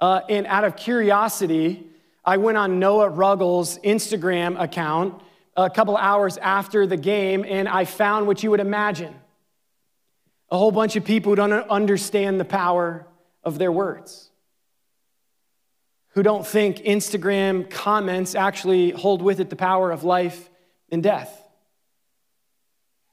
Uh, 0.00 0.20
and 0.28 0.46
out 0.46 0.64
of 0.64 0.76
curiosity, 0.76 1.86
I 2.24 2.38
went 2.38 2.56
on 2.56 2.78
Noah 2.78 3.10
Ruggles' 3.10 3.78
Instagram 3.80 4.60
account 4.60 5.20
a 5.56 5.68
couple 5.68 5.96
hours 5.96 6.36
after 6.38 6.86
the 6.86 6.96
game, 6.96 7.44
and 7.46 7.68
I 7.68 7.84
found 7.84 8.26
what 8.26 8.42
you 8.42 8.50
would 8.50 8.60
imagine 8.60 9.14
a 10.50 10.58
whole 10.58 10.72
bunch 10.72 10.96
of 10.96 11.04
people 11.04 11.32
who 11.32 11.36
don't 11.36 11.52
understand 11.52 12.38
the 12.38 12.44
power 12.44 13.06
of 13.42 13.58
their 13.58 13.72
words 13.72 14.30
who 16.14 16.22
don't 16.22 16.46
think 16.46 16.78
Instagram 16.78 17.68
comments 17.68 18.34
actually 18.34 18.90
hold 18.90 19.20
with 19.20 19.40
it 19.40 19.50
the 19.50 19.56
power 19.56 19.90
of 19.90 20.04
life 20.04 20.48
and 20.90 21.02
death. 21.02 21.42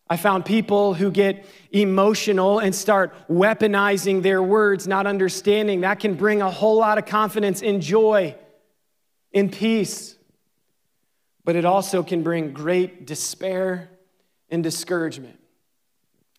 I 0.07 0.17
found 0.17 0.45
people 0.45 0.93
who 0.93 1.09
get 1.09 1.45
emotional 1.71 2.59
and 2.59 2.75
start 2.75 3.13
weaponizing 3.27 4.21
their 4.21 4.43
words, 4.43 4.87
not 4.87 5.07
understanding 5.07 5.81
that 5.81 5.99
can 5.99 6.13
bring 6.13 6.41
a 6.41 6.51
whole 6.51 6.77
lot 6.77 6.97
of 6.97 7.05
confidence 7.05 7.61
in 7.61 7.81
joy, 7.81 8.35
in 9.31 9.49
peace. 9.49 10.15
But 11.43 11.55
it 11.55 11.65
also 11.65 12.03
can 12.03 12.21
bring 12.21 12.53
great 12.53 13.07
despair 13.07 13.89
and 14.49 14.61
discouragement. 14.61 15.39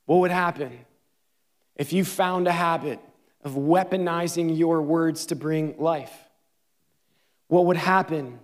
What 0.04 0.18
would 0.18 0.30
happen 0.30 0.78
if 1.74 1.92
you 1.92 2.04
found 2.04 2.46
a 2.46 2.52
habit 2.52 3.00
of 3.42 3.54
weaponizing 3.54 4.56
your 4.56 4.80
words 4.80 5.26
to 5.26 5.34
bring 5.34 5.76
life? 5.78 6.12
What 7.52 7.66
would 7.66 7.76
happen 7.76 8.38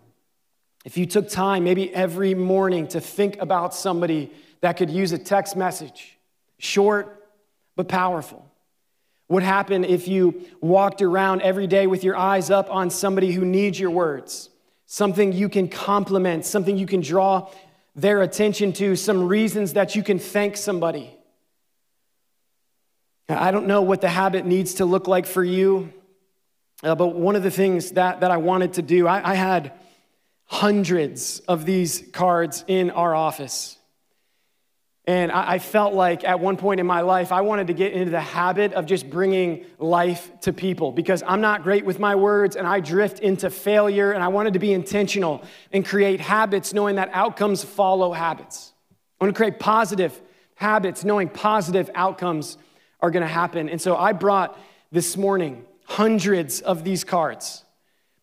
if 0.84 0.98
you 0.98 1.06
took 1.06 1.30
time, 1.30 1.64
maybe 1.64 1.94
every 1.94 2.34
morning, 2.34 2.86
to 2.88 3.00
think 3.00 3.38
about 3.40 3.72
somebody 3.72 4.30
that 4.60 4.74
could 4.74 4.90
use 4.90 5.12
a 5.12 5.18
text 5.18 5.56
message, 5.56 6.18
short 6.58 7.26
but 7.74 7.88
powerful? 7.88 8.44
What 9.26 9.42
happen 9.42 9.82
if 9.82 10.08
you 10.08 10.42
walked 10.60 11.00
around 11.00 11.40
every 11.40 11.66
day 11.66 11.86
with 11.86 12.04
your 12.04 12.18
eyes 12.18 12.50
up 12.50 12.70
on 12.70 12.90
somebody 12.90 13.32
who 13.32 13.46
needs 13.46 13.80
your 13.80 13.90
words? 13.90 14.50
Something 14.84 15.32
you 15.32 15.48
can 15.48 15.68
compliment, 15.68 16.44
something 16.44 16.76
you 16.76 16.86
can 16.86 17.00
draw 17.00 17.50
their 17.96 18.20
attention 18.20 18.74
to, 18.74 18.94
some 18.94 19.26
reasons 19.26 19.72
that 19.72 19.96
you 19.96 20.02
can 20.02 20.18
thank 20.18 20.54
somebody. 20.58 21.16
I 23.26 23.52
don't 23.52 23.66
know 23.66 23.80
what 23.80 24.02
the 24.02 24.10
habit 24.10 24.44
needs 24.44 24.74
to 24.74 24.84
look 24.84 25.08
like 25.08 25.24
for 25.24 25.42
you. 25.42 25.94
Uh, 26.82 26.94
but 26.94 27.14
one 27.14 27.34
of 27.34 27.42
the 27.42 27.50
things 27.50 27.92
that, 27.92 28.20
that 28.20 28.30
I 28.30 28.36
wanted 28.36 28.74
to 28.74 28.82
do, 28.82 29.06
I, 29.06 29.32
I 29.32 29.34
had 29.34 29.72
hundreds 30.44 31.40
of 31.40 31.66
these 31.66 32.04
cards 32.12 32.64
in 32.66 32.90
our 32.90 33.14
office. 33.14 33.76
And 35.06 35.32
I, 35.32 35.54
I 35.54 35.58
felt 35.58 35.94
like 35.94 36.22
at 36.22 36.38
one 36.38 36.56
point 36.56 36.80
in 36.80 36.86
my 36.86 37.00
life, 37.00 37.32
I 37.32 37.40
wanted 37.40 37.66
to 37.66 37.72
get 37.72 37.92
into 37.92 38.10
the 38.10 38.20
habit 38.20 38.74
of 38.74 38.86
just 38.86 39.10
bringing 39.10 39.64
life 39.78 40.30
to 40.42 40.52
people 40.52 40.92
because 40.92 41.22
I'm 41.26 41.40
not 41.40 41.62
great 41.62 41.84
with 41.84 41.98
my 41.98 42.14
words 42.14 42.56
and 42.56 42.66
I 42.66 42.80
drift 42.80 43.18
into 43.18 43.50
failure. 43.50 44.12
And 44.12 44.22
I 44.22 44.28
wanted 44.28 44.52
to 44.52 44.58
be 44.58 44.72
intentional 44.72 45.42
and 45.72 45.84
create 45.84 46.20
habits 46.20 46.72
knowing 46.72 46.96
that 46.96 47.10
outcomes 47.12 47.64
follow 47.64 48.12
habits. 48.12 48.72
I 49.20 49.24
want 49.24 49.34
to 49.34 49.36
create 49.36 49.58
positive 49.58 50.18
habits 50.54 51.04
knowing 51.04 51.28
positive 51.28 51.90
outcomes 51.94 52.56
are 53.00 53.10
going 53.10 53.22
to 53.22 53.32
happen. 53.32 53.68
And 53.68 53.80
so 53.80 53.96
I 53.96 54.12
brought 54.12 54.58
this 54.92 55.16
morning 55.16 55.64
hundreds 55.88 56.60
of 56.60 56.84
these 56.84 57.02
cards. 57.02 57.64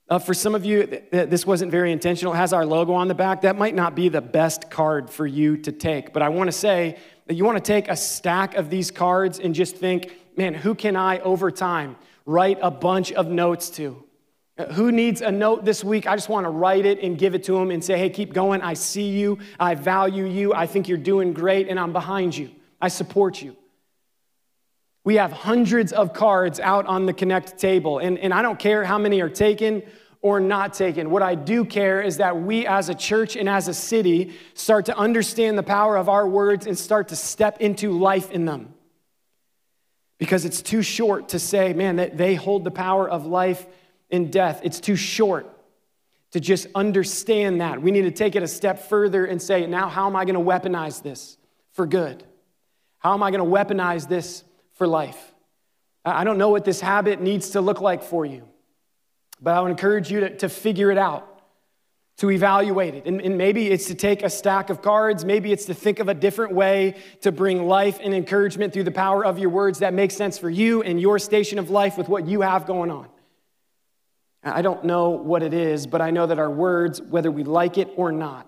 Uh, 0.07 0.19
for 0.19 0.35
some 0.35 0.53
of 0.53 0.63
you, 0.63 0.85
th- 0.85 1.29
this 1.29 1.47
wasn't 1.47 1.71
very 1.71 1.91
intentional. 1.91 2.31
It 2.31 2.37
has 2.37 2.53
our 2.53 2.63
logo 2.63 2.93
on 2.93 3.07
the 3.07 3.15
back. 3.15 3.41
That 3.41 3.57
might 3.57 3.73
not 3.73 3.95
be 3.95 4.07
the 4.07 4.21
best 4.21 4.69
card 4.69 5.09
for 5.09 5.25
you 5.25 5.57
to 5.57 5.71
take, 5.71 6.13
but 6.13 6.21
I 6.21 6.29
want 6.29 6.47
to 6.47 6.51
say 6.51 6.99
that 7.25 7.33
you 7.33 7.43
want 7.43 7.57
to 7.57 7.63
take 7.63 7.89
a 7.89 7.95
stack 7.95 8.53
of 8.53 8.69
these 8.69 8.91
cards 8.91 9.39
and 9.39 9.55
just 9.55 9.77
think, 9.77 10.13
man, 10.37 10.53
who 10.53 10.75
can 10.75 10.95
I 10.95 11.17
over 11.19 11.49
time 11.49 11.95
write 12.27 12.59
a 12.61 12.69
bunch 12.69 13.11
of 13.13 13.29
notes 13.29 13.71
to? 13.71 14.03
Uh, 14.59 14.65
who 14.65 14.91
needs 14.91 15.21
a 15.21 15.31
note 15.31 15.65
this 15.65 15.83
week? 15.83 16.05
I 16.05 16.15
just 16.15 16.29
want 16.29 16.45
to 16.45 16.51
write 16.51 16.85
it 16.85 17.01
and 17.01 17.17
give 17.17 17.33
it 17.33 17.43
to 17.45 17.53
them 17.53 17.71
and 17.71 17.83
say, 17.83 17.97
hey, 17.97 18.11
keep 18.11 18.31
going. 18.31 18.61
I 18.61 18.75
see 18.75 19.09
you. 19.09 19.39
I 19.59 19.73
value 19.73 20.25
you. 20.25 20.53
I 20.53 20.67
think 20.67 20.87
you're 20.87 20.99
doing 20.99 21.33
great, 21.33 21.67
and 21.67 21.79
I'm 21.79 21.93
behind 21.93 22.37
you. 22.37 22.51
I 22.79 22.89
support 22.89 23.41
you. 23.41 23.57
We 25.05 25.15
have 25.15 25.31
hundreds 25.31 25.93
of 25.93 26.13
cards 26.13 26.59
out 26.59 26.87
on 26.87 27.05
the 27.05 27.13
Connect 27.13 27.59
table, 27.59 27.99
and, 27.99 28.17
and 28.17 28.33
I 28.33 28.41
don't 28.41 28.57
care 28.57 28.83
how 28.83 28.97
many 28.97 29.21
are 29.21 29.29
taken 29.29 29.83
or 30.23 30.39
not 30.39 30.73
taken. 30.73 31.11
What 31.11 31.21
I 31.21 31.35
do 31.35 31.63
care 31.63 32.01
is 32.01 32.17
that 32.17 32.41
we 32.41 32.65
as 32.65 32.89
a 32.89 32.95
church 32.95 33.35
and 33.35 33.47
as 33.47 33.67
a 33.67 33.73
city 33.75 34.33
start 34.55 34.85
to 34.87 34.97
understand 34.97 35.59
the 35.59 35.63
power 35.63 35.95
of 35.95 36.09
our 36.09 36.27
words 36.27 36.65
and 36.65 36.75
start 36.75 37.09
to 37.09 37.15
step 37.15 37.61
into 37.61 37.91
life 37.91 38.31
in 38.31 38.45
them. 38.45 38.73
Because 40.17 40.43
it's 40.43 40.63
too 40.63 40.81
short 40.81 41.29
to 41.29 41.39
say, 41.39 41.73
man, 41.73 41.97
that 41.97 42.17
they 42.17 42.33
hold 42.33 42.63
the 42.63 42.71
power 42.71 43.07
of 43.07 43.27
life 43.27 43.67
and 44.09 44.33
death. 44.33 44.61
It's 44.63 44.79
too 44.79 44.95
short 44.95 45.47
to 46.31 46.39
just 46.39 46.65
understand 46.73 47.61
that. 47.61 47.79
We 47.79 47.91
need 47.91 48.03
to 48.03 48.11
take 48.11 48.35
it 48.35 48.41
a 48.41 48.47
step 48.47 48.89
further 48.89 49.23
and 49.25 49.39
say, 49.39 49.67
now, 49.67 49.87
how 49.87 50.07
am 50.07 50.15
I 50.15 50.25
going 50.25 50.33
to 50.33 50.41
weaponize 50.41 51.03
this 51.03 51.37
for 51.73 51.85
good? 51.85 52.23
How 52.97 53.13
am 53.13 53.21
I 53.21 53.29
going 53.29 53.47
to 53.47 53.49
weaponize 53.49 54.07
this 54.07 54.43
for 54.75 54.87
life. 54.87 55.33
I 56.05 56.23
don't 56.23 56.37
know 56.37 56.49
what 56.49 56.65
this 56.65 56.79
habit 56.79 57.19
needs 57.19 57.51
to 57.51 57.61
look 57.61 57.81
like 57.81 58.03
for 58.03 58.25
you, 58.25 58.47
but 59.41 59.55
I 59.55 59.61
would 59.61 59.71
encourage 59.71 60.11
you 60.11 60.19
to, 60.21 60.37
to 60.37 60.49
figure 60.49 60.91
it 60.91 60.99
out, 60.99 61.41
to 62.17 62.29
evaluate 62.29 62.93
it. 62.93 63.05
And, 63.07 63.19
and 63.19 63.37
maybe 63.37 63.67
it's 63.67 63.87
to 63.87 63.95
take 63.95 64.21
a 64.21 64.29
stack 64.29 64.69
of 64.69 64.83
cards, 64.83 65.25
maybe 65.25 65.51
it's 65.51 65.65
to 65.65 65.73
think 65.73 65.99
of 65.99 66.07
a 66.07 66.13
different 66.13 66.53
way 66.53 66.95
to 67.21 67.31
bring 67.31 67.65
life 67.65 67.99
and 68.03 68.13
encouragement 68.13 68.71
through 68.71 68.83
the 68.83 68.91
power 68.91 69.25
of 69.25 69.39
your 69.39 69.49
words 69.49 69.79
that 69.79 69.93
makes 69.93 70.15
sense 70.15 70.37
for 70.37 70.49
you 70.49 70.83
and 70.83 71.01
your 71.01 71.17
station 71.17 71.57
of 71.57 71.71
life 71.71 71.97
with 71.97 72.07
what 72.07 72.27
you 72.27 72.41
have 72.41 72.67
going 72.67 72.91
on. 72.91 73.07
I 74.43 74.61
don't 74.61 74.83
know 74.83 75.09
what 75.09 75.41
it 75.41 75.55
is, 75.55 75.87
but 75.87 76.01
I 76.01 76.11
know 76.11 76.27
that 76.27 76.37
our 76.37 76.51
words, 76.51 77.01
whether 77.01 77.31
we 77.31 77.43
like 77.43 77.79
it 77.79 77.89
or 77.95 78.11
not, 78.11 78.47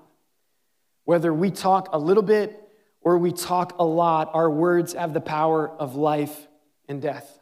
whether 1.05 1.34
we 1.34 1.49
talk 1.49 1.89
a 1.91 1.97
little 1.97 2.21
bit 2.21 2.66
or 3.02 3.18
we 3.18 3.32
talk 3.32 3.76
a 3.80 3.86
lot, 3.86 4.32
our 4.34 4.50
words 4.50 4.93
have 4.93 5.14
the 5.14 5.22
power 5.22 5.70
of 5.70 5.95
life 5.95 6.48
and 6.88 7.02
death. 7.02 7.39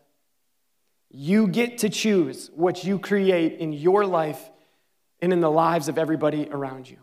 You 1.09 1.47
get 1.47 1.79
to 1.79 1.89
choose 1.89 2.51
what 2.55 2.83
you 2.83 2.99
create 2.99 3.59
in 3.59 3.73
your 3.73 4.05
life 4.05 4.41
and 5.21 5.31
in 5.31 5.39
the 5.39 5.49
lives 5.49 5.87
of 5.87 5.97
everybody 5.97 6.47
around 6.49 6.89
you. 6.89 6.97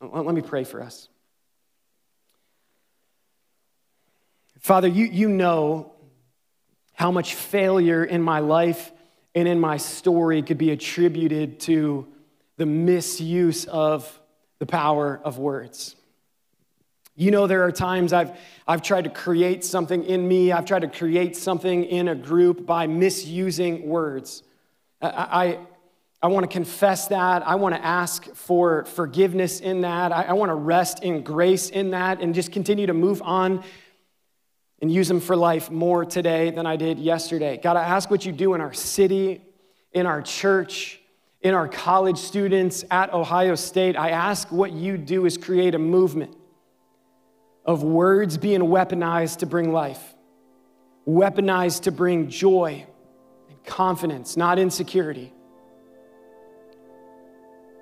Let 0.00 0.34
me 0.34 0.42
pray 0.42 0.64
for 0.64 0.82
us. 0.82 1.08
Father, 4.60 4.88
you, 4.88 5.04
you 5.04 5.28
know 5.28 5.92
how 6.94 7.12
much 7.12 7.34
failure 7.34 8.02
in 8.02 8.22
my 8.22 8.40
life 8.40 8.90
and 9.34 9.46
in 9.46 9.60
my 9.60 9.76
story 9.76 10.42
could 10.42 10.58
be 10.58 10.70
attributed 10.70 11.60
to 11.60 12.08
the 12.56 12.66
misuse 12.66 13.66
of 13.66 14.20
the 14.58 14.66
power 14.66 15.20
of 15.22 15.38
words. 15.38 15.94
You 17.18 17.30
know, 17.30 17.46
there 17.46 17.64
are 17.64 17.72
times 17.72 18.12
I've, 18.12 18.38
I've 18.68 18.82
tried 18.82 19.04
to 19.04 19.10
create 19.10 19.64
something 19.64 20.04
in 20.04 20.28
me, 20.28 20.52
I've 20.52 20.66
tried 20.66 20.82
to 20.82 20.88
create 20.88 21.34
something 21.34 21.84
in 21.84 22.08
a 22.08 22.14
group 22.14 22.66
by 22.66 22.86
misusing 22.86 23.88
words. 23.88 24.42
I, 25.00 25.08
I, 25.08 25.58
I 26.22 26.26
want 26.28 26.44
to 26.44 26.52
confess 26.52 27.08
that. 27.08 27.46
I 27.46 27.54
want 27.54 27.74
to 27.74 27.82
ask 27.82 28.26
for 28.34 28.84
forgiveness 28.84 29.60
in 29.60 29.80
that. 29.80 30.12
I, 30.12 30.24
I 30.24 30.32
want 30.34 30.50
to 30.50 30.54
rest 30.54 31.02
in 31.02 31.22
grace 31.22 31.70
in 31.70 31.90
that 31.92 32.20
and 32.20 32.34
just 32.34 32.52
continue 32.52 32.86
to 32.86 32.94
move 32.94 33.22
on 33.22 33.64
and 34.82 34.92
use 34.92 35.08
them 35.08 35.20
for 35.20 35.36
life 35.36 35.70
more 35.70 36.04
today 36.04 36.50
than 36.50 36.66
I 36.66 36.76
did 36.76 36.98
yesterday. 36.98 37.56
God, 37.56 37.78
I 37.78 37.84
ask 37.84 38.10
what 38.10 38.26
you 38.26 38.32
do 38.32 38.52
in 38.52 38.60
our 38.60 38.74
city, 38.74 39.40
in 39.92 40.04
our 40.04 40.20
church, 40.20 41.00
in 41.40 41.54
our 41.54 41.66
college 41.66 42.18
students 42.18 42.84
at 42.90 43.14
Ohio 43.14 43.54
State. 43.54 43.96
I 43.96 44.10
ask 44.10 44.52
what 44.52 44.72
you 44.72 44.98
do 44.98 45.24
is 45.24 45.38
create 45.38 45.74
a 45.74 45.78
movement 45.78 46.36
of 47.66 47.82
words 47.82 48.38
being 48.38 48.60
weaponized 48.60 49.38
to 49.38 49.46
bring 49.46 49.72
life, 49.72 50.14
weaponized 51.06 51.82
to 51.82 51.92
bring 51.92 52.28
joy 52.28 52.86
and 53.48 53.64
confidence, 53.64 54.36
not 54.36 54.58
insecurity, 54.58 55.32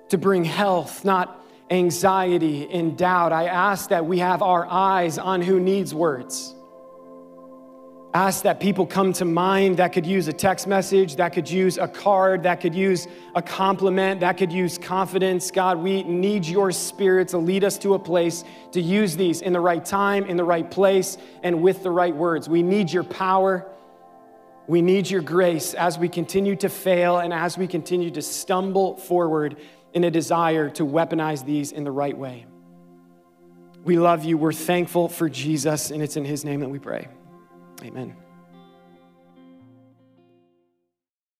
to 0.09 0.17
bring 0.17 0.43
health, 0.43 1.05
not 1.05 1.45
anxiety 1.69 2.67
and 2.71 2.97
doubt. 2.97 3.31
I 3.31 3.45
ask 3.45 3.89
that 3.89 4.05
we 4.05 4.19
have 4.19 4.41
our 4.41 4.65
eyes 4.65 5.17
on 5.17 5.41
who 5.41 5.59
needs 5.59 5.93
words 5.93 6.54
ask 8.15 8.43
that 8.43 8.61
people 8.61 8.85
come 8.85 9.11
to 9.11 9.25
mind 9.25 9.75
that 9.75 9.91
could 9.91 10.05
use 10.05 10.29
a 10.29 10.33
text 10.33 10.67
message, 10.67 11.17
that 11.17 11.33
could 11.33 11.49
use 11.49 11.77
a 11.77 11.85
card, 11.85 12.43
that 12.43 12.61
could 12.61 12.73
use 12.73 13.09
a 13.35 13.41
compliment, 13.41 14.21
that 14.21 14.37
could 14.37 14.53
use 14.53 14.77
confidence. 14.77 15.51
God, 15.51 15.79
we 15.79 16.01
need 16.03 16.45
your 16.45 16.71
spirit 16.71 17.27
to 17.29 17.37
lead 17.37 17.65
us 17.65 17.77
to 17.79 17.93
a 17.93 17.99
place 17.99 18.45
to 18.71 18.79
use 18.79 19.17
these 19.17 19.41
in 19.41 19.51
the 19.51 19.59
right 19.59 19.83
time, 19.83 20.23
in 20.23 20.37
the 20.37 20.45
right 20.45 20.71
place, 20.71 21.17
and 21.43 21.61
with 21.61 21.83
the 21.83 21.91
right 21.91 22.15
words. 22.15 22.47
We 22.47 22.63
need 22.63 22.89
your 22.89 23.03
power. 23.03 23.69
We 24.65 24.81
need 24.81 25.09
your 25.09 25.21
grace 25.21 25.73
as 25.73 25.99
we 25.99 26.07
continue 26.07 26.55
to 26.55 26.69
fail 26.69 27.17
and 27.17 27.33
as 27.33 27.57
we 27.57 27.67
continue 27.67 28.11
to 28.11 28.21
stumble 28.21 28.95
forward 28.95 29.57
in 29.93 30.05
a 30.05 30.09
desire 30.09 30.69
to 30.69 30.85
weaponize 30.85 31.43
these 31.43 31.73
in 31.73 31.83
the 31.83 31.91
right 31.91 32.17
way. 32.17 32.45
We 33.83 33.99
love 33.99 34.23
you. 34.23 34.37
We're 34.37 34.53
thankful 34.53 35.09
for 35.09 35.27
Jesus, 35.27 35.91
and 35.91 36.01
it's 36.01 36.15
in 36.15 36.23
his 36.23 36.45
name 36.45 36.61
that 36.61 36.69
we 36.69 36.79
pray. 36.79 37.09
Amen. 37.83 38.24